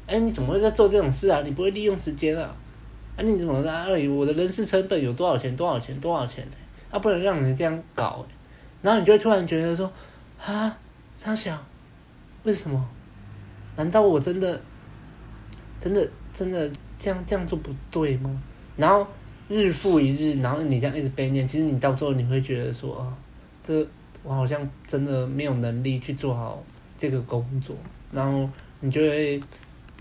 [0.08, 1.42] 哎，你怎么会在做这种事啊？
[1.44, 2.56] 你不会利用时间啊？
[3.16, 4.08] 啊，你怎么在那里？
[4.08, 5.56] 我的人事成本有多少钱？
[5.56, 6.00] 多少钱？
[6.00, 6.46] 多少钱？
[6.92, 8.26] 啊，不能让人这样搞。
[8.82, 9.92] 然后你就会突然觉得说，
[10.44, 10.78] 啊，
[11.20, 11.58] 他想，
[12.44, 12.88] 为什么？
[13.78, 14.62] 难道我真的、
[15.82, 18.42] 真的、真的这样这样做不对吗？
[18.78, 19.06] 然后
[19.50, 23.14] 日复一日，然后你这样一直被念，其实你到最后你会觉得说啊，
[23.64, 23.86] 这
[24.24, 26.64] 我好像真的没有能力去做好
[26.98, 27.76] 这个工作，
[28.12, 29.40] 然后你就会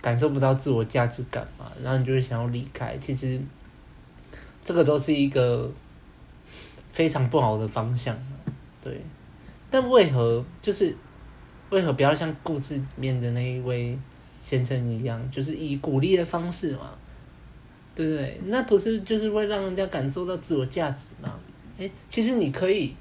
[0.00, 2.96] 感受不到自我价值感嘛，然后你就会想要离开。
[2.98, 3.40] 其实
[4.64, 5.70] 这个都是一个
[6.90, 8.16] 非常不好的方向，
[8.80, 9.00] 对。
[9.70, 10.96] 但为何就是？
[11.70, 13.96] 为何不要像故事里面的那一位
[14.42, 16.90] 先生一样，就是以鼓励的方式嘛，
[17.94, 18.40] 对不对？
[18.46, 21.34] 那不是就是会让人家感受到自我价值吗？
[21.78, 22.94] 诶，其实你可以，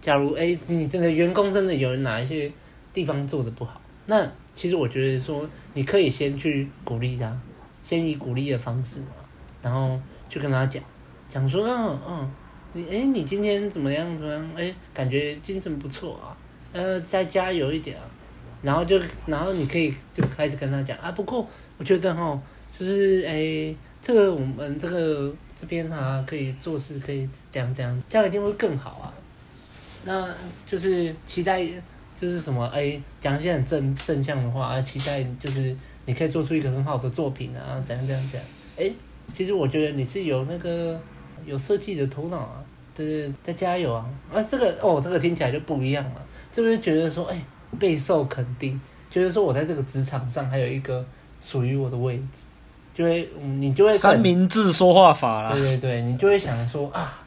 [0.00, 2.50] 假如诶，你这个员工真的有哪一些
[2.92, 7.36] 地方做的不好，那其实我觉得说，你可以先去鼓励他，
[7.82, 9.08] 先以鼓励的方式嘛，
[9.62, 10.82] 然后去跟他讲，
[11.28, 12.30] 讲说，嗯嗯，
[12.72, 14.50] 你诶，你今天怎么样怎么样？
[14.56, 16.34] 诶，感觉精神不错啊。
[16.74, 18.02] 呃，再加油一点啊，
[18.60, 21.12] 然后就，然后你可以就开始跟他讲啊。
[21.12, 21.46] 不过
[21.78, 22.36] 我觉得哈，
[22.76, 29.14] 就是诶，这个我们这个这边啊，可以做事，可以这样这样，这样一定会更好啊。
[30.04, 30.28] 那
[30.66, 31.64] 就是期待，
[32.18, 38.48] 就是什么诶，讲一些很正正向的话啊，期待就是你可以做出一个很好的作品啊，怎样怎样怎样。
[38.74, 38.92] 诶，
[39.32, 41.00] 其实我觉得你是有那个
[41.46, 42.63] 有设计的头脑啊。
[42.94, 44.06] 对对，再加油啊！
[44.32, 46.22] 啊，这个哦，这个听起来就不一样了。
[46.52, 47.42] 这边觉得说，哎，
[47.78, 48.80] 备受肯定，
[49.10, 51.04] 觉得说我在这个职场上还有一个
[51.40, 52.44] 属于我的位置，
[52.94, 53.28] 就会，
[53.58, 55.52] 你就会三明治说话法啦。
[55.52, 57.20] 对对对，你就会想说啊，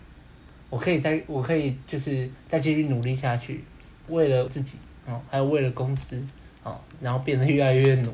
[0.69, 3.63] 我可以再，我可以就是再继续努力下去，
[4.07, 6.21] 为了自己哦，还有为了公司
[6.63, 8.13] 哦，然后变得越来越努。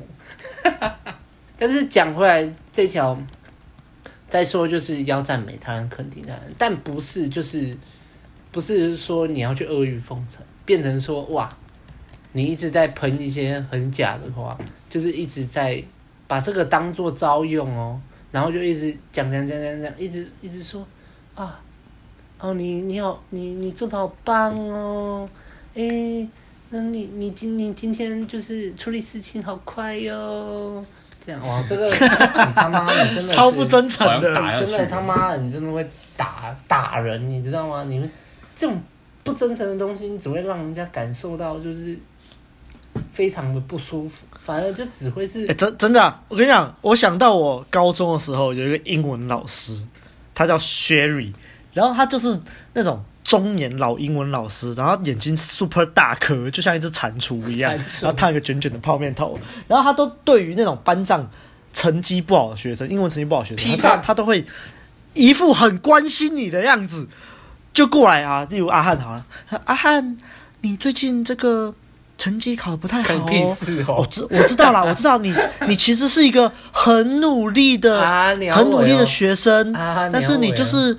[1.56, 3.16] 但是讲回来这条。
[4.34, 7.78] 再说就是要赞美他人，肯定他人，但不是就是
[8.50, 11.48] 不是说你要去阿谀奉承，变成说哇，
[12.32, 14.58] 你一直在喷一些很假的话，
[14.90, 15.80] 就是一直在
[16.26, 18.00] 把这个当做招用哦，
[18.32, 20.84] 然后就一直讲讲讲讲讲，一直一直说
[21.36, 21.62] 啊，
[22.40, 25.28] 哦你你好，你你做的好棒哦，
[25.74, 26.28] 诶，
[26.70, 30.84] 那你你今你今天就是处理事情好快哟。
[31.24, 31.96] 这样哇，这个 你
[32.54, 37.84] 他妈你真的超不真诚的，真的他妈的你真的会打打人，你知道吗？
[37.84, 38.10] 你们
[38.56, 38.80] 这种
[39.22, 41.98] 不真诚的东西，你只会让人家感受到就是
[43.12, 45.46] 非常的不舒服，反而就只会是。
[45.54, 49.86] 真真的、啊，我跟你讲，我想到我高中的时候有一个英文老师，
[50.34, 51.32] 他叫 Sherry，
[51.72, 52.38] 然后他就是
[52.72, 53.02] 那种。
[53.24, 61.26] 中年老英文老师，然后眼睛 super 大颗，就像一只蟾蜍一样，然后烫一个卷卷的泡面头，然后他都对于那种班上
[61.72, 64.44] 成绩不好的学生，英文成绩不好的学生，他他都会
[65.14, 67.08] 一副很关心你的样子，
[67.72, 69.24] 就过来啊，例如阿汉好了，
[69.64, 70.18] 阿汉，
[70.60, 71.74] 你最近这个
[72.18, 73.56] 成绩考得不太好哦，
[73.88, 75.34] 我、哦、知我知道啦，我知道你
[75.66, 78.02] 你其实是一个很努力的、
[78.54, 80.94] 很努力的学生，啊、但是你就是。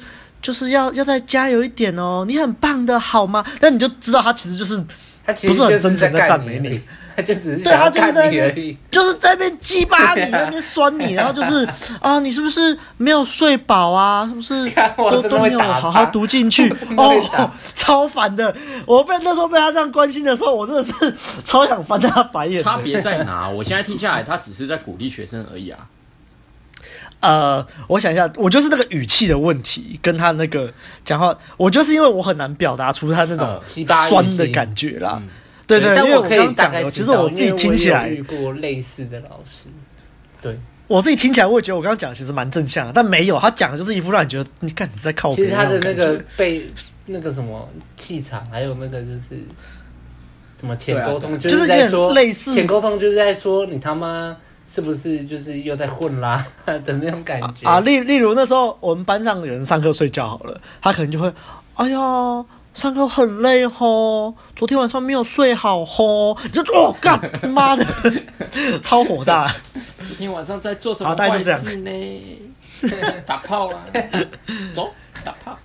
[0.46, 3.44] 就是要要再加油一点哦，你很棒的，好吗？
[3.60, 4.80] 但你就知道他其实就是，
[5.26, 6.80] 他其实不是很真诚的赞美你，
[7.16, 11.68] 他就只是对他就是在那边 就是在那边鸡巴你，在那边酸你，然后就是
[12.00, 14.28] 啊，你是不是没有睡饱啊？
[14.30, 16.70] 是不是 都都没有好好读进去？
[16.96, 18.56] 哦，超烦的！
[18.86, 22.62] 我被那时候被他这样关心的时候，我真的是超想翻他白眼。
[22.62, 23.50] 差别在哪？
[23.50, 25.80] 我现在听下来，他只是在鼓励学生而已啊。
[27.22, 30.72] 呃，我想一下，我就是那个语气的问题，跟他那个
[31.04, 33.62] 讲话，我就是因为我很难表达出他那种
[34.10, 35.18] 酸的感觉啦。
[35.24, 35.30] 嗯、
[35.66, 39.70] 对，对对，因为我刚刚讲的，其实我自己听起来，遇过类似的老师，
[40.40, 40.56] 对
[40.88, 45.36] 我自己听起来，我也觉得我刚刚讲的其实蛮正向的，但没有，他讲的就是一副让你觉得，你看你在靠北。
[45.38, 46.70] 其实他的那个被
[47.08, 49.42] 那个什么气场，还有那个就是
[50.60, 54.38] 什么浅沟通，就是在说类似浅沟通，就是在说你他妈。
[54.68, 57.80] 是不是就是又在混啦 的那种感觉啊？
[57.80, 61.32] 例例如那时候我们班上有人上课睡觉好了，他可能就会，
[61.76, 61.98] 哎呀，
[62.74, 67.86] 上课很累吼，昨天晚上没有睡好吼，你就哦干妈的，
[68.84, 69.48] 超火大！
[69.78, 71.92] 昨天晚上在做什么坏事呢？
[73.26, 73.86] 打炮啊，
[74.74, 74.92] 走
[75.24, 75.58] 打炮。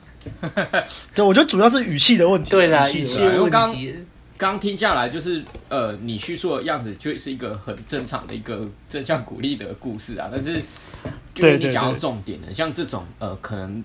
[1.14, 2.50] 就我觉得主要是语气的问题。
[2.50, 4.04] 对啦，语气问题。
[4.40, 10.30] 刚听下来，就是呃，你叙述的样子就是一个很正常的一个正向鼓励的故事啊。
[10.32, 10.62] 但是，
[11.34, 13.84] 就是你讲到重点的，像这种呃，可能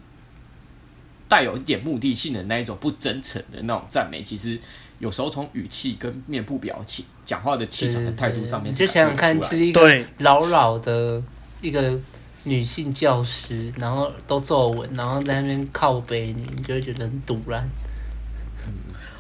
[1.28, 4.58] 带有一点目的性的那一种不真诚的那种赞美，其实
[5.00, 11.22] 有时候从语气跟面部表情、讲话的气场的态度上面，你就想想看，是一个老老的
[11.60, 12.00] 一个
[12.46, 17.70] 女性教师，然后都坐稳，然后在那边靠背你，你就会觉得很赌烂。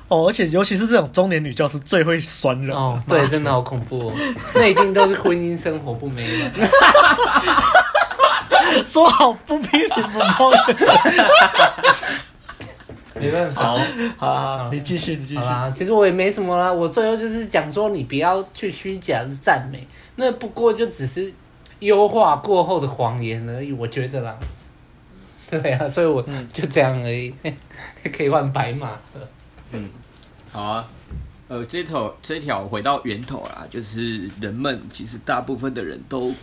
[0.08, 4.13] 哦，而且尤其是这种中年女教师最会酸人哦，对，真的好恐怖哦，
[4.54, 6.52] 那一定都是婚姻生活不美满。
[8.86, 10.52] 说好不批评不碰，
[13.15, 13.78] 没办法，好，
[14.18, 15.39] 好，好，你继续，你继续。
[15.39, 19.88] 啊，其实我也没什么啦，我最后就是讲说，你不要去虚假的赞美，
[20.18, 21.34] 那不过就只是
[21.80, 24.36] 优化过后的谎言而已，我觉得啦。
[25.50, 27.56] 对啊，所以我就这样而已，嗯、
[28.12, 29.00] 可以换白马了。
[29.71, 29.89] 嗯，
[30.51, 30.88] 好啊，
[31.47, 36.34] 呃，这条这条回到源头啦，就是人们其实大部分的人都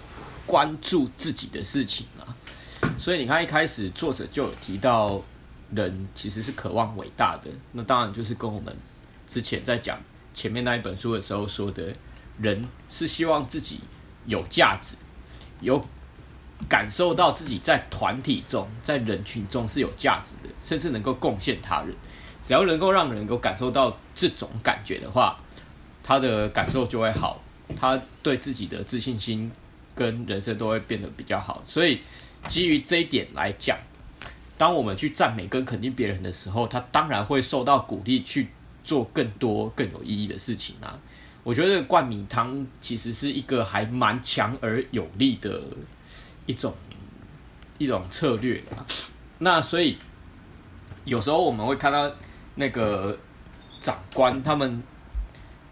[0.46, 2.36] 关注自己的事情啊，
[2.98, 5.22] 所以你看一开始作者就有提到，
[5.70, 8.76] 人其实是渴望伟大的，那当然就是跟我们
[9.26, 9.98] 之前在讲
[10.34, 11.94] 前面那一本书的时候说的，
[12.38, 13.80] 人是希望自己
[14.26, 14.96] 有价值，
[15.60, 15.82] 有
[16.68, 21.94] 感受到自己在团体中、在人群中是有价值的，甚至能够贡献他人。
[22.42, 25.38] 只要能够让人够感受到这种感觉的话，
[26.02, 27.40] 他的感受就会好，
[27.76, 29.50] 他对自己的自信心
[29.94, 31.62] 跟人生都会变得比较好。
[31.64, 32.00] 所以
[32.48, 33.78] 基于这一点来讲，
[34.58, 38.48] 当我们去赞美跟肯定别人的时候，他当然会受到鼓励去
[38.82, 40.98] 做更多更有意义的事情啊。
[41.44, 45.62] 我觉得灌米汤其实是一个还蛮强而有力的
[46.46, 46.74] 一种
[47.78, 48.84] 一种策略啊。
[49.38, 49.96] 那所以
[51.04, 52.12] 有时候我们会看到。
[52.54, 53.18] 那个
[53.80, 54.82] 长官他们，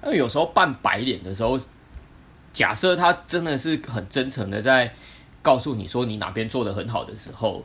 [0.03, 1.61] 那有时候扮白脸的时候，
[2.53, 4.93] 假设他真的是很真诚的在
[5.43, 7.65] 告诉你说你哪边做得很好的时候，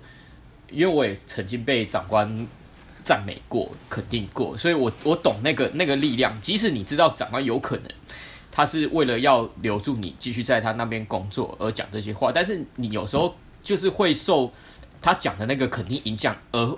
[0.69, 2.47] 因为我也曾经被长官
[3.03, 6.39] 赞美过、肯定过，所以我我懂那个那个力量。
[6.41, 7.89] 即使你知道长官有可能
[8.51, 14.51] 他是为了要留住你继续在他那边工作而讲这些话，但是你有时候就是会受
[15.01, 16.77] 他讲的那个肯定影响而。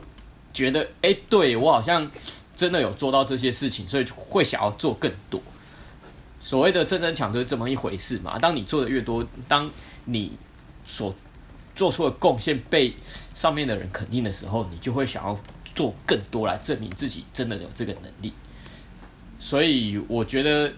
[0.58, 2.10] 觉得哎，对我好像
[2.56, 5.40] 真的有做到这些事情，所以会想要做更多。
[6.42, 8.40] 所谓的正争强就是这么一回事嘛。
[8.40, 9.70] 当你做的越多，当
[10.06, 10.36] 你
[10.84, 11.14] 所
[11.76, 12.92] 做出的贡献被
[13.36, 15.40] 上面的人肯定的时候，你就会想要
[15.76, 18.34] 做更多来证明自己真的有这个能力。
[19.40, 20.74] 所以我觉得，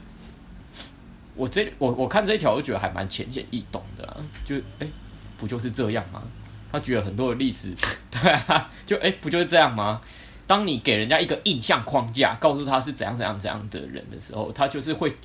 [1.36, 4.18] 我这我我看这一条，我觉得还蛮浅显易懂的啊。
[4.44, 4.88] 就哎，
[5.38, 6.22] 不就是这样吗？
[6.72, 7.74] 他举了很多的例子，
[8.24, 10.02] 对啊，就哎，不就是这样吗？
[10.48, 15.16] 当你给人家一个印象框架，告诉他是怎样怎样怎样的人的时候，他就是会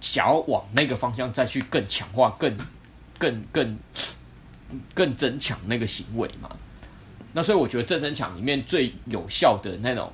[0.00, 2.56] 想要往那个方向再去更强化、更、
[3.16, 3.78] 更、更、
[4.92, 6.50] 更增强那个行为嘛。
[7.32, 10.12] 那所以我觉得正增强里面最有效的那种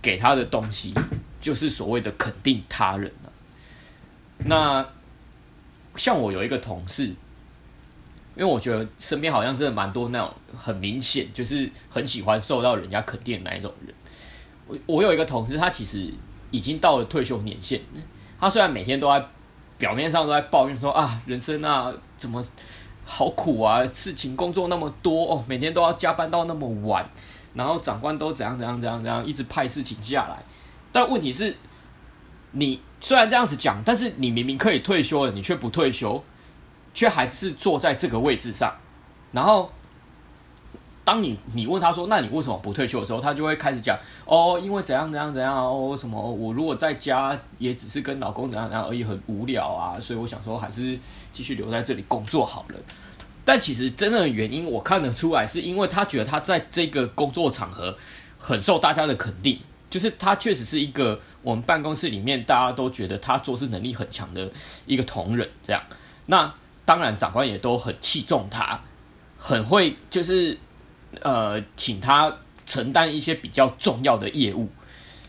[0.00, 0.94] 给他的东西，
[1.40, 3.32] 就是所谓的肯定他人了。
[4.38, 4.88] 那
[5.96, 7.14] 像我有一个同事。
[8.36, 13.94] 因为我觉得身边好像真的蛮多那种很明显就是很喜欢受到人家肯定的那一种人。
[14.66, 16.12] 我我有一个同事，他其实
[16.50, 17.80] 已经到了退休年限。
[18.40, 19.24] 他虽然每天都在
[19.78, 22.42] 表面上都在抱怨说啊，人生啊怎么
[23.04, 27.08] 好苦啊，事情工作那么多哦，每天都要加班到那么晚，
[27.54, 30.42] 然后长官都怎样怎样怎样怎样，一直派事情下来。
[30.90, 31.54] 但问题是，
[32.52, 36.22] 你虽然这样子讲，但是你明明可以退休了，你却不退休。
[36.94, 38.72] 却还是坐在这个位置上，
[39.32, 39.70] 然后，
[41.04, 50.98] 当你你问他说：“那你为什么不退休？”的时候，他就会开始讲：“哦，因为怎样怎样怎样哦，什么我如果在家也只是跟老公怎样怎样而已，很无聊啊，所以我想说还是
[51.30, 52.78] 继续留在这里工作好了。”
[53.44, 57.94] 但其实真正的原因，我看得出来，是因为他觉得他在这个工作场合
[58.38, 59.58] 很受大家的肯定，
[59.90, 64.48] 就是他确实是一个我们办公室里面大家都觉得他做事能力很强的
[64.86, 65.82] 一个同仁，这样
[66.26, 66.54] 那。
[66.84, 68.80] 当然，长官也都很器重他，
[69.38, 70.58] 很会就是
[71.20, 72.34] 呃，请他
[72.66, 74.68] 承担一些比较重要的业务，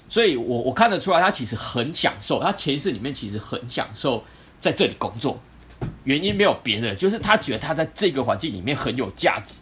[0.09, 4.23] 所以我我看得出来，他其实很享受，他前世里面其实很享受
[4.59, 5.39] 在这里工作。
[6.05, 9.61] 原因没有别的，就是他觉得他在这个环境里面很有价值。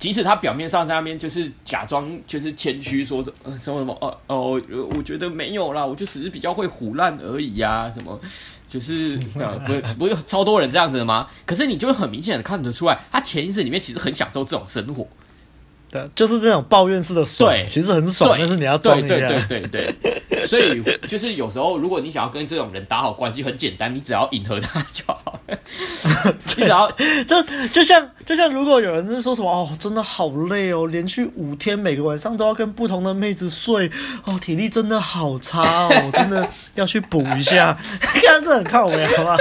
[0.00, 4.60] 即使他表面上在那边就是假装就是谦虚说什么什么什么哦哦，
[4.96, 8.18] 我觉得没有啦，我就只是比较会唬烂而已呀、啊，什么
[8.66, 11.28] 就是啊不是不是超多人这样子的吗？
[11.44, 15.06] 可是你就会很明显的看得出来，他潜意识里面其实很享受这种生活。
[15.90, 19.08] 对，就是这种抱怨式的爽，对，其实很爽，但是你要装一下。
[19.08, 19.94] 对对对对
[20.28, 25.58] 对，所以就是有时候，如果你想要跟这种人打好关系，很简单，你只要迎合他就好了。
[26.56, 26.88] 你只要
[27.26, 33.90] 就就像就像如果有人就是说什么哦，真的好累哦，连续五天每个晚上都要跟不同的妹子睡
[34.24, 37.76] 哦，体力真的好差哦， 真的要去补一下。
[38.00, 39.36] 看这很靠谱，好吧？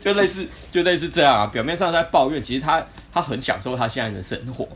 [0.00, 2.84] 就类似就类似这样啊，表面上在抱怨，其实他
[3.14, 4.68] 他很享受他现在的生活。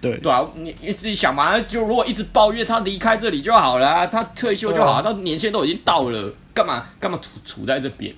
[0.00, 8.14] 对对啊，你你自己想嘛，就如果一直抱怨他离开这里就好了，啊，他退休就好，他年限都已经到了，干嘛干嘛处处在这边，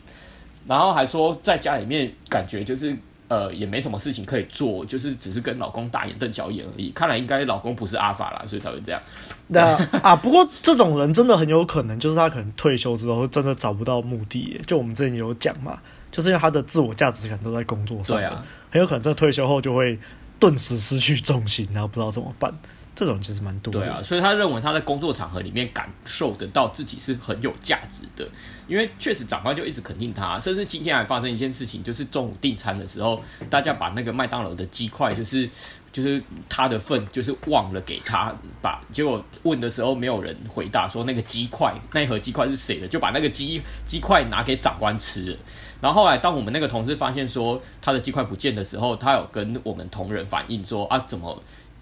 [0.67, 2.97] 然后还说在家里面感觉就是
[3.29, 6.91] 呃也没什么事情可以做，就是只是跟老公大眼瞪小眼而已。
[6.91, 9.01] 看来应该老公不是阿法啦，所以才会这样。
[9.47, 15.79] 那啊，不过这种人真的很有可能就是他可能退休之后真的找不到目的，就我们之前有讲嘛，
[16.11, 19.99] 就是因为他的自我价值感都在工作上，对啊，很有可能在退休后就会。
[20.39, 22.53] 顿时失去重心，然后不知道怎么办，
[22.99, 23.79] 这种其实蛮多的。
[23.79, 28.29] 对啊，所以他认为他在工作场合里面感受得到自己是很有价值的，
[28.67, 35.49] 因为确实长官就一直肯定他，甚至今天还发生一件事情，就是中午订餐的时候，大家把那个麦当劳的鸡块，就是
[35.93, 45.37] 就是他的份，就是忘了给他，把结果问的时候没有人回答说那个鸡块那一盒鸡块是谁的，就把那个鸡鸡块拿给长官吃了。
[45.81, 51.41] 然后后来，当我们那个同事发现说他的鸡块不见的时候，他有跟我们同仁反映说啊，怎么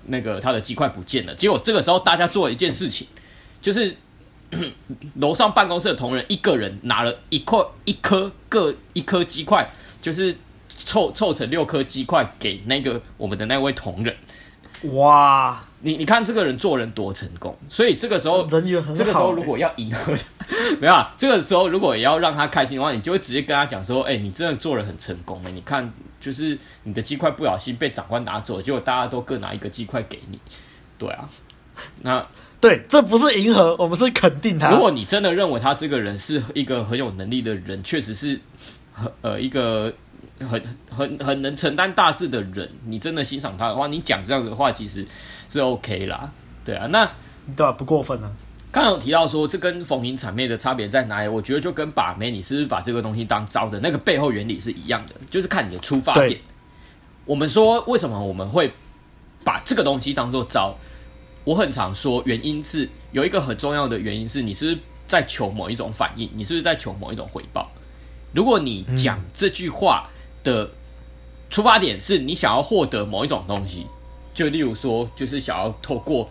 [0.09, 1.35] 那个他的鸡块不见了？
[1.35, 3.07] 结果这个时候大家做了一件事情，
[3.61, 3.97] 就是
[5.17, 9.69] 楼上办公室的同仁一个人拿了一块一颗各一颗鸡块，
[10.01, 10.37] 就是
[10.69, 14.15] 凑凑成六颗鸡块给那个我们的那位同仁。
[14.95, 15.65] 哇！
[15.81, 20.13] 你你看这个人做人多成功，所以这个时候，这个时候如果要迎合，
[20.81, 30.39] 没有啊，这个时候如果也要让他开心的话，你就会直接跟他讲说，哎、欸，你真的做人很成功哎，你看，就是你的鸡块不小心被长官拿走，结果大家都各拿一个鸡块给你，
[30.99, 31.29] 对啊，
[32.03, 32.27] 那
[32.61, 34.71] 对，这不是迎合，我们是肯定他。
[34.71, 38.41] 如果你真的认为他这个人是一个很有能力的人，确实是
[38.93, 39.93] 很，呃，一个。
[40.39, 45.03] 很很很能承担大事的人，你真的欣赏他的话，你讲这样子的话，其实
[45.49, 46.31] 是 OK 啦，
[46.65, 47.11] 对啊，那
[47.57, 48.31] 对啊，不过分啊。
[48.73, 51.29] 刚刚有提到说，这跟逢迎谄媚的差别在哪里？
[51.29, 56.39] 我觉得就跟把妹，你是不是把这个东西当招的那个背后原理是一样的，就是看你的出发点。
[57.25, 58.73] 我们说为什么我们会
[59.45, 60.77] 把这个东西当做招？
[61.45, 67.71] 我很常说，原因是有一个很重要的原因是你是不是在求某一种反应，你是不是在求某一种回报？
[68.33, 70.09] 如果你讲这句话。
[70.11, 70.13] 嗯
[70.47, 70.71] 的
[71.51, 73.85] 出发点是你想要获得某一种东西，
[74.37, 76.29] 就例如说，就是想要透过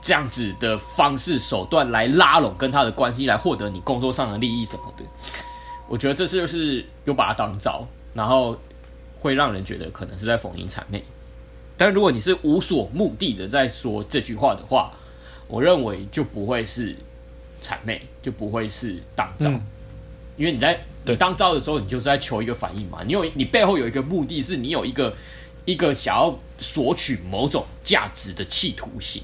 [0.00, 5.04] 这样子的方式手段来拉拢跟他的关系，来获得你工作上的利益什么的。
[5.88, 8.56] 我觉得这次就是又把它当招，然后
[9.18, 11.02] 会让人觉得可能是在逢迎谄媚。
[11.76, 14.92] 但如果你是无所目的的在说这句话的话，
[15.48, 16.94] 我认为就不会是
[17.60, 19.60] 谄媚，就不会是当招，嗯、
[20.36, 20.80] 因为你在。
[21.08, 22.98] 你当招的时候，你就是在求一个反应嘛。
[23.06, 25.14] 你有你背后有一个目的，是你有一个
[25.66, 29.22] 一个想要索取某种价值的企图心。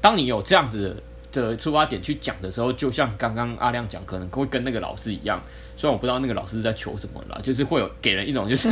[0.00, 1.02] 当你有这样子
[1.32, 5.42] 的出发点去讲的时候，就像刚刚阿亮讲，可能会跟那个老师一样。
[5.76, 8.68] 虽然我不知道那个老师在求什么了，就是会有给人一种就是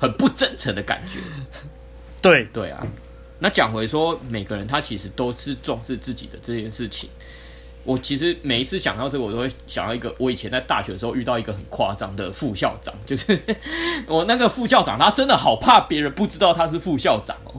[0.00, 1.20] 很不真诚的感觉。
[2.22, 2.86] 对 对啊，
[3.38, 7.10] 那讲回说，每个人他其实都是重视自己的这件事情。
[7.88, 13.40] 我其实每一次想到这个，我都会想到一个，我以前在大学的时候遇到一个很夸张的副校长，就是
[14.06, 17.58] 我那个副校长，他真的好怕别人不知道他是副校长哦。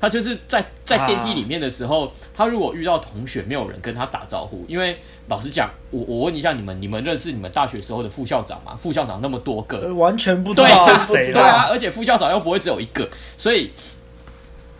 [0.00, 4.98] 他就是在在电梯里面的时候，啊、他如果遇到同学，没有人跟他打招呼，因为
[5.28, 8.76] 老实讲，我我问一下你们，你们认识你们大学时候的副校长吗？
[8.80, 11.32] 副校长那么多个，完全不知道是谁。
[11.32, 13.70] 对啊，而且副校长又不会只有一个，所以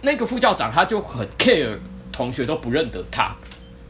[0.03, 1.79] 那个副校长他就很 care，
[2.13, 3.37] 同学都不认得他。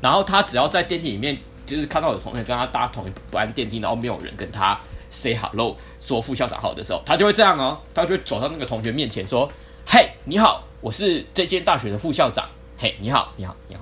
[0.01, 1.37] 然后他只要在电梯里面，
[1.67, 4.79] 就是看到有同学跟他搭同一班电梯，然后没有人跟他
[5.11, 9.51] say hello，说副校长好的时候，他就会这样哦，他就会走到那个同学面前说
[9.85, 12.49] ：“嘿，你好，我是这间大学的副校长。
[12.79, 13.81] 嘿，你好，你好，你好。”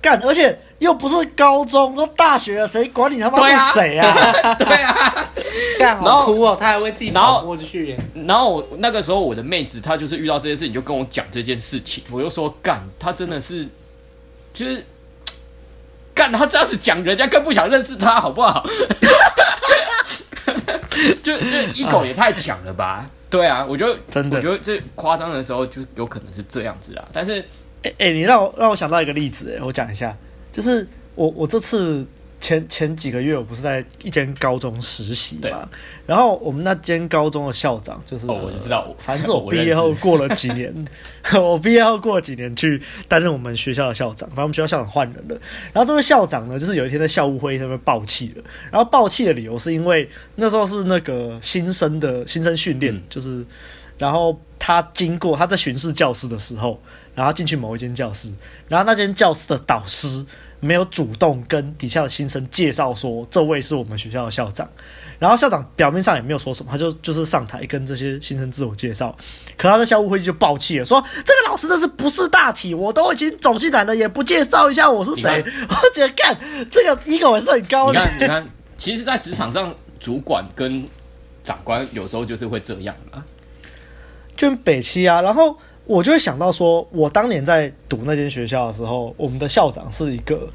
[0.00, 4.54] 干，而且又不是高中，都大学了，谁管你他妈是谁啊？
[4.54, 5.28] 对啊，
[5.76, 7.98] 干好哭哦，他还会自己跑过去。
[8.26, 13.68] 然后我那个时候我的妹子，她就是遇到这件事你，就跟我讲这件事情，我就说干，他真的是。
[14.52, 14.84] 就是
[16.14, 18.66] 干他这样子讲，人家更不想认识他，好不好？
[21.22, 23.08] 就就一口也太强了吧？
[23.30, 27.04] 对啊，我觉得真的，我觉得这夸张的时候就有可能是这样子啦。
[27.12, 27.40] 但是，
[27.82, 30.16] 哎哎、欸欸，你让我让我想到一个例子，哎，我讲一下，
[30.50, 32.06] 就是我我这次。
[32.40, 35.68] 前前几个月我不是在一间高中实习嘛，
[36.06, 40.72] 然后我们那间高中的校长就是，哦，我就知道，反正我 毕业后过了几年，
[41.34, 45.40] 我， 我毕业后过了几年去担任我们学校的校长，反正我们学校校长换人了。
[45.72, 53.44] 然后这位校长呢，就是有一天在校务会议上面爆气了，然后爆气的理由是因为那时候是那个新生的新生训练，嗯、就是，
[53.98, 56.80] 然后他经过他在巡视教室的时候，
[57.16, 58.32] 然后进去某一间教室，
[58.68, 60.24] 然后那间教室的导师。
[60.60, 64.68] 没有主动跟底下的新生介绍说，这位是我们学校的校长，
[65.18, 69.16] 然后校长表面上也没有说什么，他就就是上台跟这些新生自我介绍，
[69.56, 76.36] 可他的校务会议就爆气了，说这个老师真是不识大体，我都已经走进来了，也不介绍一下我是谁， 我觉得干
[76.70, 78.00] 这个 ego 也是很高的。
[78.00, 80.84] 你看，你看，其实，在职场上，主管跟
[81.44, 83.24] 长官有时候就是会这样嘛，
[84.36, 85.56] 就北七啊，然后。
[85.88, 90.46] 我就会想到说，我当年在读那间学校的时候，我们的校长是一个，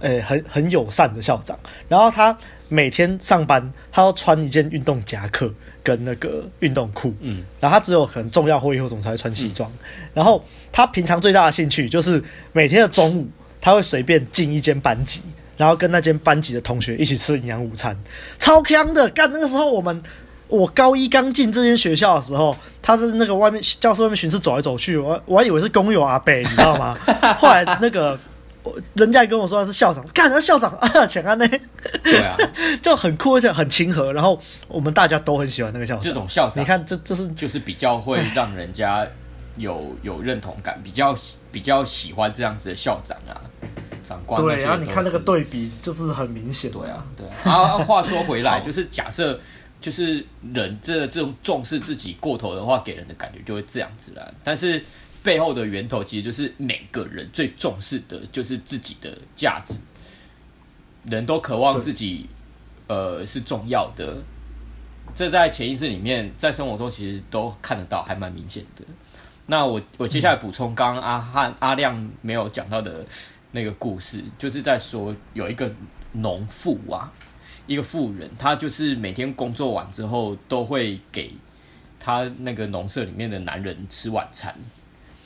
[0.00, 1.58] 诶、欸，很很友善的校长。
[1.88, 2.36] 然后他
[2.68, 5.50] 每天上班，他要穿一件运动夹克
[5.82, 9.70] 跟那个运动裤，嗯，然后他只有很重要会议后才会穿西装。
[9.70, 9.78] 嗯、
[10.12, 12.22] 然后他平常最大的兴趣就是
[12.52, 13.26] 每天的中午，
[13.62, 15.22] 他会随便进一间班级，
[15.56, 17.96] 然后跟那间班级的同学一起吃营养午餐，
[18.38, 19.08] 超香的。
[19.08, 20.02] 干那个时候我们。
[20.52, 26.94] 我高一刚进这间学校的时候，他在那个外面教室外面巡视走来走去，我我还以为是工友阿北，你知道吗？
[27.38, 28.18] 后来那个
[28.92, 31.48] 人家也跟我说他是校长，干他校长啊，请安呢？
[32.04, 32.36] 对啊，
[32.82, 34.38] 就很酷而且很亲和，然后
[34.68, 36.02] 我们大家都很喜欢那个校长。
[36.02, 39.06] 这种校长，你看这这是就是比较会让人家
[39.56, 41.16] 有有认同感，比较
[41.50, 43.40] 比较喜欢这样子的校长啊，
[44.04, 44.38] 长官。
[44.42, 46.70] 对，然后你看那个对比就是很明显。
[46.70, 47.50] 对啊，对啊。
[47.50, 49.40] 啊，话说回来， 就是假设。
[49.82, 50.24] 就是
[50.54, 54.32] 人这这种重视自己过头的话，给人的感觉就会这样子啦。
[54.42, 54.82] 但是
[55.22, 59.78] 背后的源头，其实就是每个人最重视的就是自己的价值。
[61.04, 62.28] 人都渴望自己，
[62.86, 64.22] 呃，是重要的。
[65.14, 68.84] 这在潜意识里面，在生活中其实都看得到，还蛮明显的。
[69.46, 73.04] 那我我接下来补充刚刚阿汉阿亮没有讲到的
[73.50, 75.70] 那个故事，就是在说有一个
[76.12, 77.12] 农妇啊。
[77.66, 81.32] 一个妇人，她就是每天工作完之后，都会给
[82.00, 84.54] 她那个农舍里面的男人吃晚餐。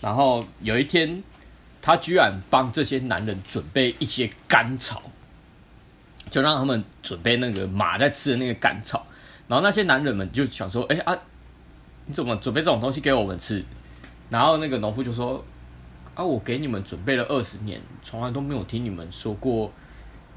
[0.01, 1.23] 然后有一天，
[1.81, 5.03] 她居然帮这些男人准备一些干草，
[6.31, 9.07] 就让他们准备那个马在吃的那个干草。
[9.49, 11.17] 然后那些男人们就想说：“哎啊，
[12.05, 13.65] 你怎么准备这种东西给我们吃？”
[14.29, 15.43] 然后那个农夫就说
[16.15, 19.73] ：“啊，我给你们准备了二十年，从来都没有听你们说过。”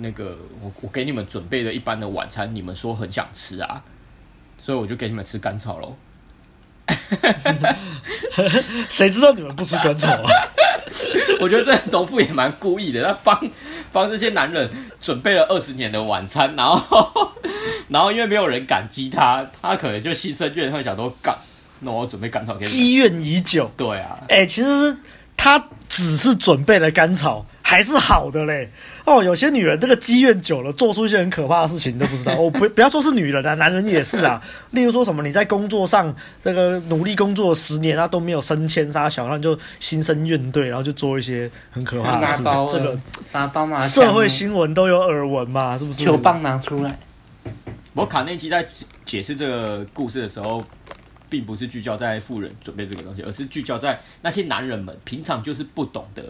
[0.02, 3.84] 那个，我我给你们准备了一般的晚餐，你们说很想吃啊，
[4.58, 5.96] 所以我就给你们吃干草喽。
[8.90, 10.30] 谁知道你们不吃干草啊？
[11.40, 13.52] 我觉得这农妇也蛮故意的，他帮
[13.92, 14.70] 帮这些男人
[15.02, 17.32] 准备了二十年的晚餐，然后
[17.90, 21.38] 然后因为没有人感激他，他可能就心生怨恨，想说干，
[21.82, 22.72] 那我准备干草给你们。
[22.72, 23.70] 积怨已久。
[23.78, 24.98] 对啊，哎、欸，其实
[25.38, 27.46] 他只是准备了干草。
[27.70, 28.68] 还是好的嘞
[29.06, 32.34] 哦，有些女人这个积怨久了，做出一些很可怕的事情，你都不知道。
[32.42, 34.42] 哦，不不要说是女人啊，男人也是啊。
[34.72, 36.12] 例如说什么你在工作上
[36.42, 42.42] 这个努力工作十年啊都没有升迁杀小，然后就心生怨怼，然后就做一些很可怕的事。
[42.68, 43.00] 这个
[43.34, 46.04] 拿刀拿社会新闻都有耳闻嘛，是不是？
[46.04, 46.98] 球棒拿出来。
[47.94, 48.68] 我卡内基在
[49.06, 50.64] 解释这个故事的时候，
[51.30, 56.24] 并不是聚焦在富人准备这个东西，而是聚焦在那些男人们平常就是不懂得。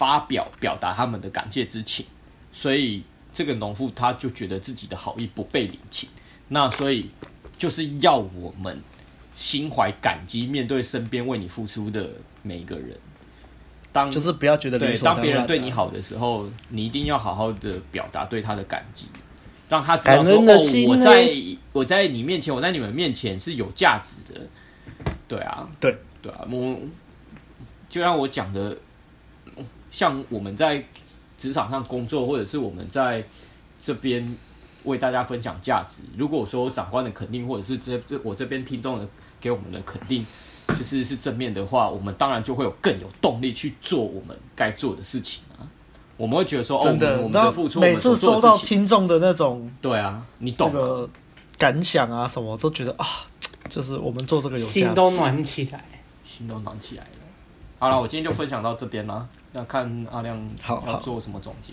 [0.00, 2.06] 发表表达他们的感谢之情，
[2.50, 3.02] 所以
[3.34, 6.08] 这个农妇他就觉得自己的好意不被领情，
[6.48, 7.10] 那所以
[7.58, 8.80] 就是要我们
[9.34, 12.08] 心怀感激，面对身边为你付出的
[12.42, 12.96] 每一个人。
[13.92, 19.06] 当就是不要觉得对，当别人对你好的时候，你一定要好好的表达对他的感激，
[19.68, 21.30] 让他知道说哦，我在
[21.72, 24.40] 我在你面前，我在你们面前是有价值的。
[25.28, 26.78] 对啊，对对啊，我
[27.90, 28.74] 就像我讲的。
[29.90, 30.84] 像我们在
[31.36, 33.24] 职场上工作，或者是我们在
[33.80, 34.36] 这边
[34.84, 36.02] 为大家分享价值。
[36.16, 39.08] 如果说长官的肯定，或者是这这我这边听众的
[39.40, 40.24] 给我们的肯定，
[40.68, 45.66] 就是是正面的话，我们当然就会有更有动力去做我们该做的事情啊。
[46.16, 51.08] 我们会觉得说，真的，哦、我们的付出，每次收到听众的那种，对啊，你懂这个
[51.56, 53.06] 感想啊，什么都觉得啊，
[53.70, 55.82] 就是我们做这个有心都暖起来，
[56.22, 57.10] 心都暖起来了。
[57.78, 59.26] 好了，我今天就分享到这边了。
[59.52, 61.72] 那看阿亮好要做什么总结？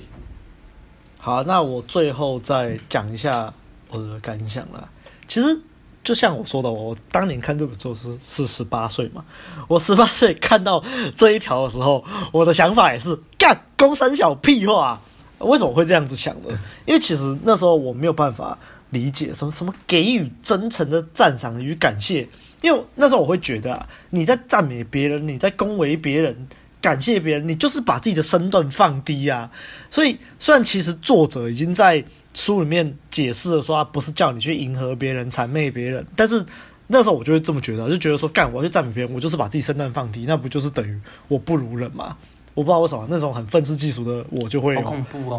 [1.19, 3.53] 好，好，那我最后再讲一下
[3.89, 4.89] 我的感想啦。
[5.27, 5.61] 其实
[6.03, 9.23] 就像我说的，我当年看这本书是是十八岁嘛，
[9.67, 10.83] 我十八岁看到
[11.15, 14.99] 这一条的时候，我的想法也是干公三小屁话，
[15.37, 16.59] 为什么会这样子想呢？
[16.87, 18.57] 因为其实那时候我没有办法
[18.89, 22.27] 理解什么什么给予真诚的赞赏与感谢，
[22.63, 26.47] 因为那时候我会觉得啊，你在赞美别人，你在恭维别人。
[26.87, 29.51] 感谢别人，你就是把自己的身段放低啊！
[29.89, 32.01] 所以，虽然其实作者已经在
[32.33, 36.45] 书里面解释了说，他不是叫你去迎合别人、谄媚别人，但是
[36.87, 42.15] 那时候我就会这么觉得，就觉得说，干，我要去赞美别人，我就是把自己身段放低，那不就是等于我不如人吗？
[42.53, 44.81] 我不知道为什么那种很愤世嫉俗的我就会有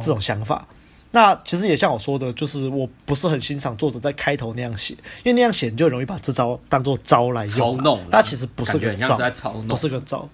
[0.02, 0.68] 这种想法。
[1.12, 4.92] 那其实也像我说的，就是我不是很欣赏作者在开头那样写，
[5.24, 8.00] 因为那样写你就容易把这招当做招来用，操弄。
[8.10, 9.18] 他其实不是个招，
[9.66, 10.28] 不是个招，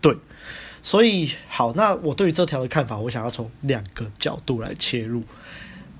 [0.00, 0.16] 对。
[0.80, 5.22] 所以好，那我对于这条的看法，我想要从两个角度来切入。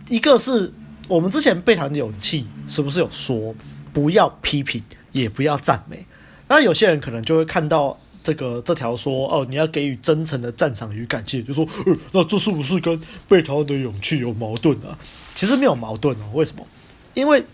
[0.09, 0.73] 一个是
[1.09, 3.55] 我们之前被讨厌的勇气是不是有说
[3.93, 6.07] 不要批评，也不要赞美？
[6.47, 14.97] 那有些人可能就会看到这个这条说哦，你要给予真诚的赞赏与感谢，就说呃，那这是不是跟被讨厌的勇气有矛盾啊？
[15.35, 16.31] 其实没有矛盾哦。
[16.35, 16.65] 为什么？
[17.15, 17.45] 因为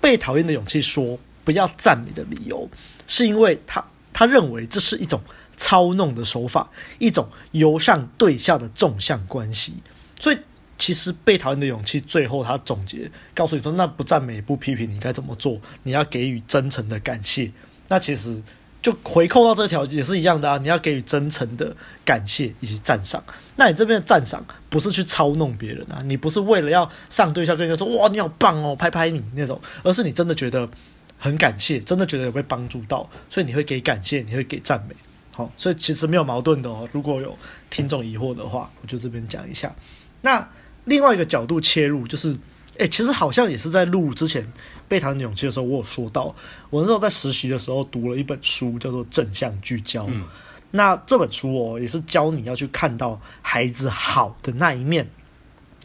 [0.00, 2.68] 被讨厌的勇气说不要赞美的理由，
[3.06, 3.82] 是因为他
[4.12, 5.22] 他认为这是一种。
[5.62, 9.74] 操弄的手法，一种由上对下的纵向关系。
[10.18, 10.38] 所以，
[10.76, 15.60] 其实被讨厌的勇气最后他总结告诉你说：“那不赞美、不批评，你该怎么做？
[15.84, 17.52] 你要给予真诚的感谢。”
[17.86, 18.42] 那其实
[18.82, 20.58] 就回扣到这条也是一样的啊！
[20.58, 23.22] 你要给予真诚的感谢以及赞赏。
[23.54, 30.68] 那你这边的赞赏不是去操弄别人啊，你不是为了要上对下跟人家说：“哇，你好棒哦，拍拍你那种。”而是你真的觉得
[31.16, 34.96] 很感谢，真的觉得有被帮助到，所以你会给感谢，你会给赞美。
[35.32, 36.88] 好，所以其实没有矛盾的哦。
[36.92, 37.36] 如果有
[37.70, 39.74] 听众疑惑的话，我就这边讲一下。
[40.20, 40.46] 那
[40.84, 42.36] 另外一个角度切入，就是，
[42.76, 44.46] 诶，其实好像也是在录之前
[44.86, 46.34] 被谈的勇气的时候，我有说到，
[46.68, 50.04] 我那时候在实习的时候读了一本书，叫做《正向聚焦》。
[50.08, 50.28] 嗯。
[50.70, 55.08] 那这本书哦，也是教你要去看到孩子好的那一面，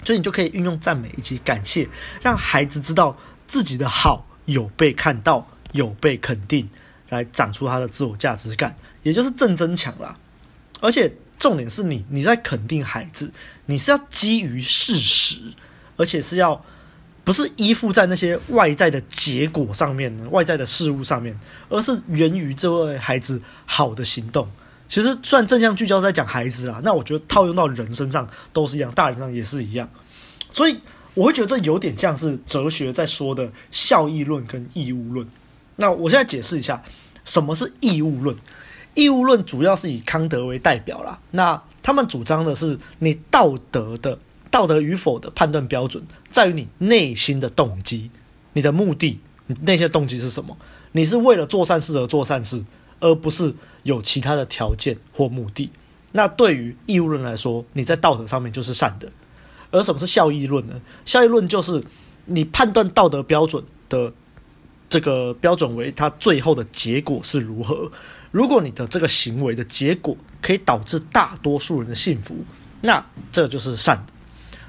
[0.03, 1.87] 所以你就可以运用赞美以及感谢，
[2.21, 3.17] 让孩子知道
[3.47, 6.69] 自己的好有被看到，有被肯定，
[7.09, 8.75] 来长出他的自我价值感。
[9.07, 10.17] 也就是正增强啦，
[10.81, 13.31] 而且重点是你你在肯定孩子，
[13.67, 15.39] 你是要基于事实，
[15.95, 16.61] 而且是要
[17.23, 21.39] 不是依附在那些外在的结果上面、外在的事物上面，
[21.69, 24.45] 而是源于这位孩子好的行动。
[24.89, 29.89] 其实虽然正向聚焦在讲孩子啦，那我觉得套用到人身上都是一样，大人上也是一样。
[30.49, 30.77] 所以
[31.13, 35.25] 我会觉得这有点像是哲学在说的效益论跟义务论。
[35.77, 36.83] 那我现在解释一下
[37.23, 38.35] 什么是义务论。
[38.97, 44.17] 义务论主要是以康德为代表啦，那他们主张的是，你道德的
[44.49, 48.09] 道德与否的判断标准，在于你内心的动机，
[48.53, 50.57] 你的目的，你那些动机是什么？
[50.93, 52.65] 你是为了做善事而做善事，
[52.99, 55.69] 而不是有其他的条件或目的。
[56.13, 59.07] 那对于义务论来说，你在道德上面就是善的。
[59.69, 60.81] 而什么是效益论呢？
[61.05, 61.83] 效益论就是
[62.25, 64.11] 你判断道德标准的
[64.89, 67.91] 这个标准为它最后的结果是如何。
[68.37, 72.37] 如果你的这个行为的结果可以导致大多数人的幸福，
[72.81, 74.13] 那这就是善的。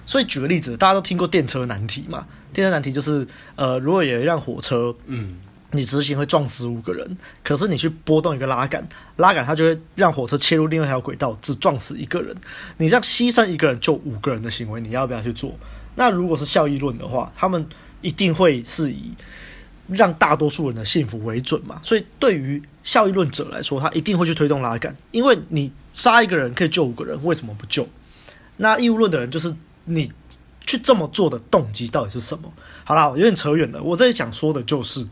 [0.07, 2.27] 所以举个例子，大家都听过电车难题嘛？
[2.55, 5.37] 电车难题就是，呃，如果有一辆火车，嗯，
[5.73, 12.35] 你直行会撞死五个人，可是你去拨动一个拉杆，拉杆它就会让火车切入另外一条轨道，只撞死一个人。
[12.79, 15.55] 你这样牺牲一个人救五个人的行为，你要不要去做？
[15.95, 17.67] 那如果是效益论的话，他们
[18.01, 19.13] 一定会是以
[19.89, 21.81] 让大多数人的幸福为准嘛。
[21.83, 27.89] 所以对于效益论者来说，他一定会去推动拉杆，因为你杀一个人可以救五个人，为什么不救？
[28.57, 30.13] 那义务论的人就是你
[30.67, 32.53] 去这么做的动机到底是什么？
[32.85, 33.83] 好啦，有点扯远了。
[33.83, 35.07] 我这里想说的就是，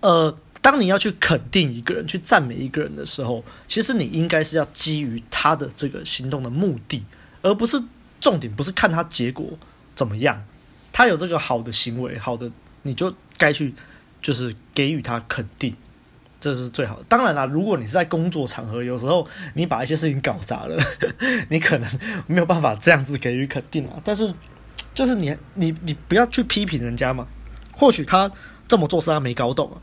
[0.00, 7.04] 呃，当你要去肯定一个人、去赞美一个人的时候，其实你应该是要基于他的这个行动的目的，
[7.42, 7.80] 而不是
[8.20, 9.46] 重点，不是看他结果
[9.94, 10.44] 怎么样。
[10.92, 12.50] 他有这个好的行为，好的，
[12.82, 13.72] 你就该去
[14.20, 15.74] 就是给予他肯定。
[16.40, 17.04] 这是最好的。
[17.08, 20.76] 当然啦，如果你是在工作场合，有时候你把一些事情搞砸了，
[21.50, 21.90] 你可能
[22.28, 24.00] 没有办法这样子给予肯定啊。
[24.04, 24.32] 但是，
[24.94, 27.26] 就是你你你不要去批评人家嘛。
[27.72, 28.30] 或许他
[28.68, 29.82] 这么做是他没搞懂啊。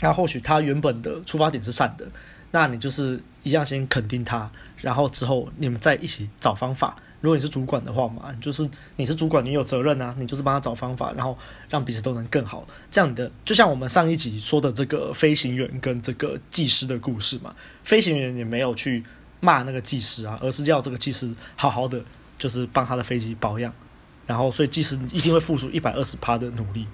[0.00, 2.06] 那或许他原本的出发点是善的，
[2.50, 4.50] 那你就是一样先肯定他，
[4.82, 6.94] 然后之后你们再一起找方法。
[7.20, 11.36] 如果你是主管的话嘛，就是你是主管，你有责任啊，你就是帮他找方法，然后
[11.68, 12.66] 让彼此都能更好。
[12.90, 17.54] 这样你的就像我们上一集说的这个飞行员跟这个技师的故事嘛，
[17.84, 19.04] 飞行员也没有去
[19.40, 22.02] 骂那个技师啊，而是要这个技师好好的
[22.38, 23.72] 就是帮他的飞机保养，
[24.26, 26.86] 然后所以技师一定会付出一百二十趴的努力，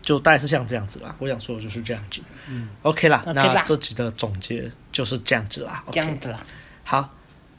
[0.00, 1.14] 就大概是像这样子啦。
[1.18, 2.22] 我想说的就是这样子。
[2.48, 5.84] 嗯，OK 啦，OK 啦那这集的总结就是这样子啦。
[5.90, 6.42] 这样子啦。
[6.84, 7.15] 好，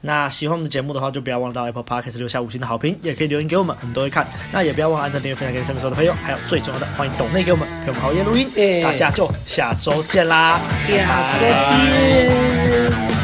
[0.07, 4.25] 那喜欢我们的节目的话，就不要忘了到 Apple Podcast 留下五星的好评，也可以留言给我们，我们都会看。
[4.53, 8.49] 那也不要忘了按赞、订阅、分享给身边所有的朋友，还有最重要的，欢迎抖内给我们，陪我们熬夜录音。
[8.55, 10.95] 欸、大家就下周见啦，下
[11.41, 11.45] 周
[11.91, 13.16] 见。